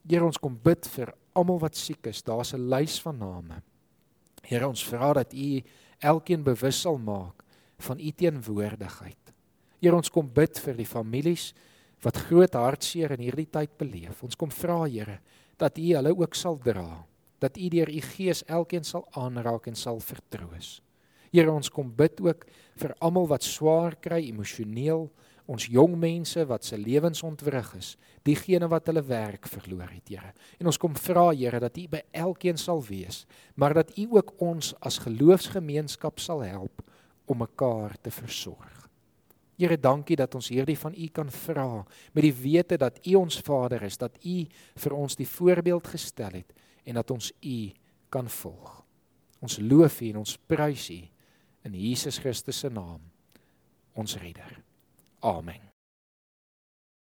Here 0.08 0.24
ons 0.24 0.38
kom 0.38 0.54
bid 0.54 0.86
vir 0.94 1.12
almal 1.36 1.60
wat 1.62 1.76
siek 1.76 2.06
is. 2.06 2.22
Daar's 2.22 2.54
'n 2.54 2.70
lys 2.70 3.00
van 3.00 3.18
name. 3.18 3.62
Here 4.42 4.68
ons 4.68 4.84
vra 4.84 5.12
dat 5.12 5.34
U 5.34 5.62
elkeen 6.00 6.44
bewus 6.44 6.80
sal 6.80 6.98
maak 6.98 7.44
van 7.78 7.98
U 7.98 8.10
teenwoordigheid. 8.10 9.34
Here 9.80 9.96
ons 9.96 10.10
kom 10.10 10.28
bid 10.28 10.58
vir 10.58 10.74
die 10.74 10.86
families 10.86 11.54
wat 12.02 12.16
groot 12.16 12.54
hartseer 12.54 13.12
in 13.12 13.20
hierdie 13.20 13.50
tyd 13.50 13.76
beleef. 13.78 14.22
Ons 14.22 14.36
kom 14.36 14.50
vra 14.50 14.86
Here 14.86 15.20
dat 15.58 15.78
U 15.78 15.82
hulle 15.82 16.14
ook 16.14 16.34
sal 16.34 16.58
dra, 16.58 17.04
dat 17.38 17.56
U 17.56 17.68
deur 17.68 17.90
U 17.90 18.00
Gees 18.14 18.44
elkeen 18.46 18.84
sal 18.84 19.06
aanraak 19.16 19.66
en 19.66 19.76
sal 19.78 20.00
vertroos. 20.00 20.78
Here 21.32 21.52
ons 21.52 21.68
kom 21.70 21.90
bid 21.92 22.20
ook 22.24 22.46
vir 22.80 22.94
almal 23.04 23.28
wat 23.28 23.44
swaar 23.44 23.96
kry 24.00 24.22
emosioneel, 24.28 25.08
ons 25.48 25.68
jong 25.72 25.94
mense 25.96 26.42
wat 26.48 26.64
se 26.64 26.76
lewens 26.76 27.22
ontwrig 27.24 27.68
is, 27.78 27.94
diegene 28.24 28.68
wat 28.68 28.88
hulle 28.90 29.02
werk 29.08 29.48
verloor 29.48 29.88
het, 29.88 30.10
Here. 30.10 30.32
En 30.60 30.68
ons 30.68 30.80
kom 30.80 30.96
vra, 30.96 31.30
Here, 31.32 31.60
dat 31.60 31.76
U 31.80 31.86
by 31.88 32.02
elkeen 32.12 32.60
sal 32.60 32.82
wees, 32.84 33.24
maar 33.56 33.76
dat 33.76 33.94
U 33.96 34.08
ook 34.18 34.34
ons 34.44 34.74
as 34.84 35.00
geloofsgemeenskap 35.04 36.20
sal 36.20 36.44
help 36.44 36.84
om 37.28 37.40
mekaar 37.44 37.96
te 38.02 38.12
versorg. 38.12 38.84
Here, 39.58 39.76
dankie 39.80 40.16
dat 40.16 40.36
ons 40.38 40.52
hierdie 40.52 40.78
van 40.78 40.94
U 40.94 41.08
kan 41.12 41.32
vra 41.34 41.82
met 42.12 42.22
die 42.24 42.34
wete 42.44 42.76
dat 42.78 43.00
U 43.08 43.16
ons 43.24 43.40
Vader 43.44 43.82
is, 43.88 43.96
dat 43.98 44.20
U 44.22 44.36
vir 44.84 44.96
ons 44.96 45.16
die 45.16 45.28
voorbeeld 45.28 45.88
gestel 45.96 46.42
het 46.42 46.52
en 46.88 46.98
dat 47.00 47.10
ons 47.12 47.30
U 47.44 47.58
kan 48.12 48.30
volg. 48.40 48.82
Ons 49.44 49.58
loof 49.60 50.00
U 50.00 50.10
en 50.12 50.22
ons 50.24 50.36
prys 50.50 50.88
U 50.96 51.00
in 51.68 51.76
Jesus 51.76 52.18
Christus 52.22 52.64
se 52.64 52.72
naam, 52.72 53.02
ons 53.98 54.16
redder. 54.16 54.62
Amen. 55.20 55.67